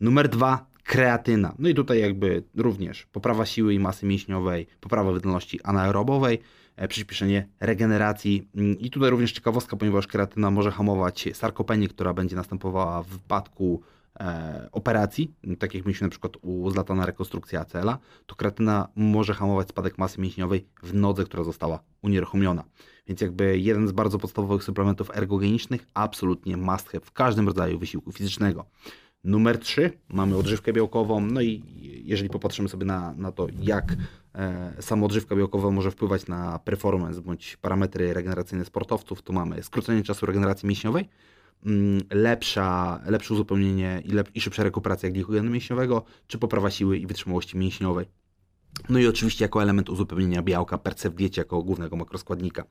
Numer 0.00 0.28
dwa 0.28 0.66
kreatyna. 0.84 1.54
No 1.58 1.68
i 1.68 1.74
tutaj 1.74 2.00
jakby 2.00 2.42
również 2.56 3.06
poprawa 3.06 3.46
siły 3.46 3.74
i 3.74 3.78
masy 3.78 4.06
mięśniowej, 4.06 4.66
poprawa 4.80 5.12
wydolności 5.12 5.62
anaerobowej, 5.62 6.38
e, 6.76 6.88
przyspieszenie 6.88 7.48
regeneracji. 7.60 8.48
Mm, 8.54 8.78
I 8.78 8.90
tutaj 8.90 9.10
również 9.10 9.32
ciekawostka, 9.32 9.76
ponieważ 9.76 10.06
kreatyna 10.06 10.50
może 10.50 10.70
hamować 10.70 11.28
sarkopenię, 11.32 11.88
która 11.88 12.14
będzie 12.14 12.36
następowała 12.36 13.02
w 13.02 13.06
wypadku 13.06 13.82
e, 14.20 14.68
operacji, 14.72 15.34
tak 15.58 15.74
jak 15.74 15.84
mieliśmy 15.84 16.04
na 16.04 16.10
przykład 16.10 16.32
u 16.42 16.70
zlatana 16.70 17.06
rekonstrukcja 17.06 17.60
ACL-a, 17.60 17.98
to 18.26 18.34
kreatyna 18.34 18.88
może 18.96 19.34
hamować 19.34 19.68
spadek 19.68 19.98
masy 19.98 20.20
mięśniowej 20.20 20.66
w 20.82 20.94
nodze, 20.94 21.24
która 21.24 21.44
została 21.44 21.80
unieruchomiona. 22.02 22.64
Więc 23.06 23.20
jakby 23.20 23.58
jeden 23.58 23.88
z 23.88 23.92
bardzo 23.92 24.18
podstawowych 24.18 24.64
suplementów 24.64 25.16
ergogenicznych, 25.16 25.86
absolutnie 25.94 26.56
must 26.56 26.88
have 26.88 27.04
w 27.04 27.12
każdym 27.12 27.46
rodzaju 27.46 27.78
wysiłku 27.78 28.12
fizycznego. 28.12 28.66
Numer 29.24 29.58
3 29.58 29.90
mamy 30.08 30.36
odżywkę 30.36 30.72
białkową, 30.72 31.20
no 31.20 31.40
i 31.40 31.62
jeżeli 32.04 32.30
popatrzymy 32.30 32.68
sobie 32.68 32.86
na, 32.86 33.14
na 33.14 33.32
to, 33.32 33.46
jak 33.62 33.96
e, 34.34 34.72
sama 34.80 35.06
odżywka 35.06 35.36
białkowa 35.36 35.70
może 35.70 35.90
wpływać 35.90 36.26
na 36.26 36.58
performance 36.58 37.20
bądź 37.20 37.56
parametry 37.56 38.14
regeneracyjne 38.14 38.64
sportowców, 38.64 39.22
to 39.22 39.32
mamy 39.32 39.62
skrócenie 39.62 40.02
czasu 40.02 40.26
regeneracji 40.26 40.68
mięśniowej, 40.68 41.08
mm, 41.66 42.00
lepsza, 42.10 43.00
lepsze 43.06 43.34
uzupełnienie 43.34 44.02
i, 44.04 44.10
lep, 44.10 44.30
i 44.34 44.40
szybsza 44.40 44.62
rekuperacja 44.62 45.10
glikogenu 45.10 45.50
mięśniowego, 45.50 46.04
czy 46.26 46.38
poprawa 46.38 46.70
siły 46.70 46.98
i 46.98 47.06
wytrzymałości 47.06 47.58
mięśniowej. 47.58 48.06
No 48.88 48.98
i 48.98 49.06
oczywiście 49.06 49.44
jako 49.44 49.62
element 49.62 49.90
uzupełnienia 49.90 50.42
białka 50.42 50.78
perce 50.78 51.10
w 51.10 51.14
diecie 51.14 51.40
jako 51.40 51.62
głównego 51.62 51.96
makroskładnika. 51.96 52.64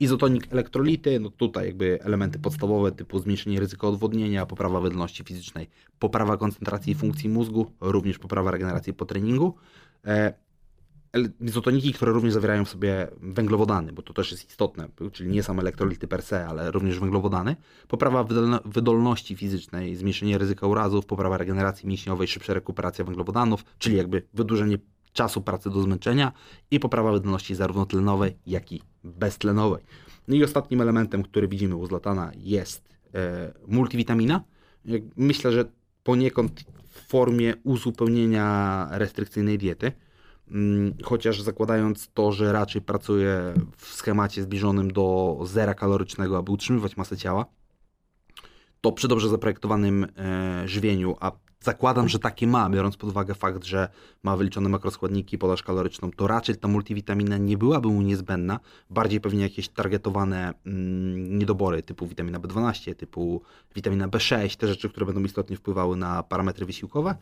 Izotonik 0.00 0.52
elektrolity, 0.52 1.20
no 1.20 1.30
tutaj 1.30 1.66
jakby 1.66 1.98
elementy 2.02 2.38
podstawowe 2.38 2.92
typu 2.92 3.18
zmniejszenie 3.18 3.60
ryzyka 3.60 3.88
odwodnienia, 3.88 4.46
poprawa 4.46 4.80
wydolności 4.80 5.24
fizycznej, 5.24 5.68
poprawa 5.98 6.36
koncentracji 6.36 6.92
i 6.92 6.94
funkcji 6.94 7.28
mózgu, 7.28 7.70
również 7.80 8.18
poprawa 8.18 8.50
regeneracji 8.50 8.94
po 8.94 9.04
treningu. 9.04 9.54
E, 10.06 10.46
izotoniki, 11.40 11.92
które 11.92 12.12
również 12.12 12.34
zawierają 12.34 12.64
w 12.64 12.68
sobie 12.68 13.08
węglowodany, 13.20 13.92
bo 13.92 14.02
to 14.02 14.12
też 14.12 14.30
jest 14.30 14.50
istotne, 14.50 14.88
czyli 15.12 15.30
nie 15.30 15.42
same 15.42 15.62
elektrolity 15.62 16.08
per 16.08 16.22
se, 16.22 16.46
ale 16.46 16.70
również 16.70 16.98
węglowodany. 17.00 17.56
Poprawa 17.88 18.24
wydolności 18.64 19.36
fizycznej, 19.36 19.96
zmniejszenie 19.96 20.38
ryzyka 20.38 20.66
urazów, 20.66 21.06
poprawa 21.06 21.36
regeneracji 21.36 21.88
mięśniowej, 21.88 22.28
szybsza 22.28 22.54
rekuperacja 22.54 23.04
węglowodanów, 23.04 23.64
czyli 23.78 23.96
jakby 23.96 24.22
wydłużenie 24.34 24.78
czasu 25.16 25.40
pracy 25.40 25.70
do 25.70 25.82
zmęczenia 25.82 26.32
i 26.70 26.80
poprawa 26.80 27.12
wydolności 27.12 27.54
zarówno 27.54 27.86
tlenowej, 27.86 28.36
jak 28.46 28.72
i 28.72 28.82
beztlenowej. 29.04 29.84
No 30.28 30.36
i 30.36 30.44
ostatnim 30.44 30.80
elementem, 30.80 31.22
który 31.22 31.48
widzimy 31.48 31.76
u 31.76 31.86
Zlatana 31.86 32.32
jest 32.36 32.88
e, 33.14 33.52
multivitamina. 33.66 34.44
Myślę, 35.16 35.52
że 35.52 35.64
poniekąd 36.02 36.64
w 36.88 37.08
formie 37.08 37.54
uzupełnienia 37.64 38.88
restrykcyjnej 38.90 39.58
diety, 39.58 39.92
mm, 40.50 40.94
chociaż 41.04 41.42
zakładając 41.42 42.08
to, 42.14 42.32
że 42.32 42.52
raczej 42.52 42.82
pracuje 42.82 43.54
w 43.76 43.86
schemacie 43.86 44.42
zbliżonym 44.42 44.92
do 44.92 45.38
zera 45.44 45.74
kalorycznego, 45.74 46.38
aby 46.38 46.52
utrzymywać 46.52 46.96
masę 46.96 47.16
ciała, 47.16 47.46
to 48.80 48.92
przy 48.92 49.08
dobrze 49.08 49.28
zaprojektowanym 49.28 50.06
e, 50.18 50.68
żywieniu, 50.68 51.16
a 51.20 51.32
zakładam, 51.60 52.08
że 52.08 52.18
takie 52.18 52.46
ma, 52.46 52.70
biorąc 52.70 52.96
pod 52.96 53.10
uwagę 53.10 53.34
fakt, 53.34 53.64
że 53.64 53.88
ma 54.22 54.36
wyliczone 54.36 54.68
makroskładniki, 54.68 55.38
podaż 55.38 55.62
kaloryczną, 55.62 56.10
to 56.10 56.26
raczej 56.26 56.56
ta 56.56 56.68
multivitamina 56.68 57.36
nie 57.36 57.58
byłaby 57.58 57.88
mu 57.88 58.02
niezbędna, 58.02 58.60
bardziej 58.90 59.20
pewnie 59.20 59.42
jakieś 59.42 59.68
targetowane 59.68 60.54
mm, 60.66 61.38
niedobory 61.38 61.82
typu 61.82 62.06
witamina 62.06 62.40
B12, 62.40 62.94
typu 62.94 63.42
witamina 63.74 64.08
B6, 64.08 64.56
te 64.56 64.68
rzeczy, 64.68 64.88
które 64.88 65.06
będą 65.06 65.24
istotnie 65.24 65.56
wpływały 65.56 65.96
na 65.96 66.22
parametry 66.22 66.66
wysiłkowe, 66.66 67.16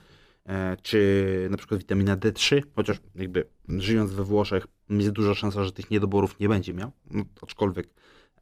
e, 0.47 0.77
czy 0.83 1.49
na 1.51 1.57
przykład 1.57 1.81
witamina 1.81 2.17
D3, 2.17 2.63
chociaż 2.77 2.97
jakby 3.15 3.47
żyjąc 3.69 4.13
we 4.13 4.25
Włoszech 4.25 4.67
jest 4.91 5.11
duża 5.11 5.35
szansa, 5.35 5.65
że 5.65 5.73
tych 5.73 5.91
niedoborów 5.91 6.41
nie 6.41 6.49
będzie 6.49 6.75
miał, 6.75 6.91
no, 7.11 7.25
aczkolwiek 7.43 7.89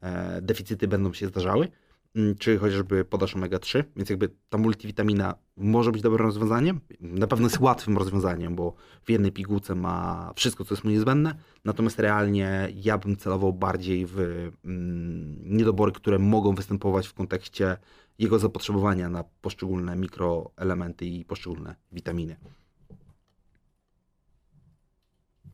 e, 0.01 0.41
deficyty 0.41 0.87
będą 0.87 1.13
się 1.13 1.27
zdarzały. 1.27 1.67
Mm, 2.15 2.35
czy 2.35 2.57
chociażby 2.57 3.05
podaż 3.05 3.35
omega-3, 3.35 3.83
więc 3.95 4.09
jakby 4.09 4.29
ta 4.49 4.57
multivitamina 4.57 5.35
może 5.57 5.91
być 5.91 6.01
dobrym 6.01 6.25
rozwiązaniem, 6.25 6.81
na 6.99 7.27
pewno 7.27 7.45
jest 7.45 7.59
łatwym 7.59 7.97
rozwiązaniem, 7.97 8.55
bo 8.55 8.73
w 9.03 9.11
jednej 9.11 9.31
pigułce 9.31 9.75
ma 9.75 10.31
wszystko, 10.35 10.65
co 10.65 10.73
jest 10.73 10.83
mu 10.83 10.91
niezbędne, 10.91 11.35
natomiast 11.65 11.99
realnie 11.99 12.69
ja 12.75 12.97
bym 12.97 13.17
celował 13.17 13.53
bardziej 13.53 14.05
w 14.05 14.19
mm, 14.65 15.57
niedobory, 15.57 15.91
które 15.91 16.19
mogą 16.19 16.55
występować 16.55 17.07
w 17.07 17.13
kontekście 17.13 17.77
jego 18.19 18.39
zapotrzebowania 18.39 19.09
na 19.09 19.23
poszczególne 19.41 19.95
mikroelementy 19.95 21.05
i 21.05 21.25
poszczególne 21.25 21.75
witaminy. 21.91 22.35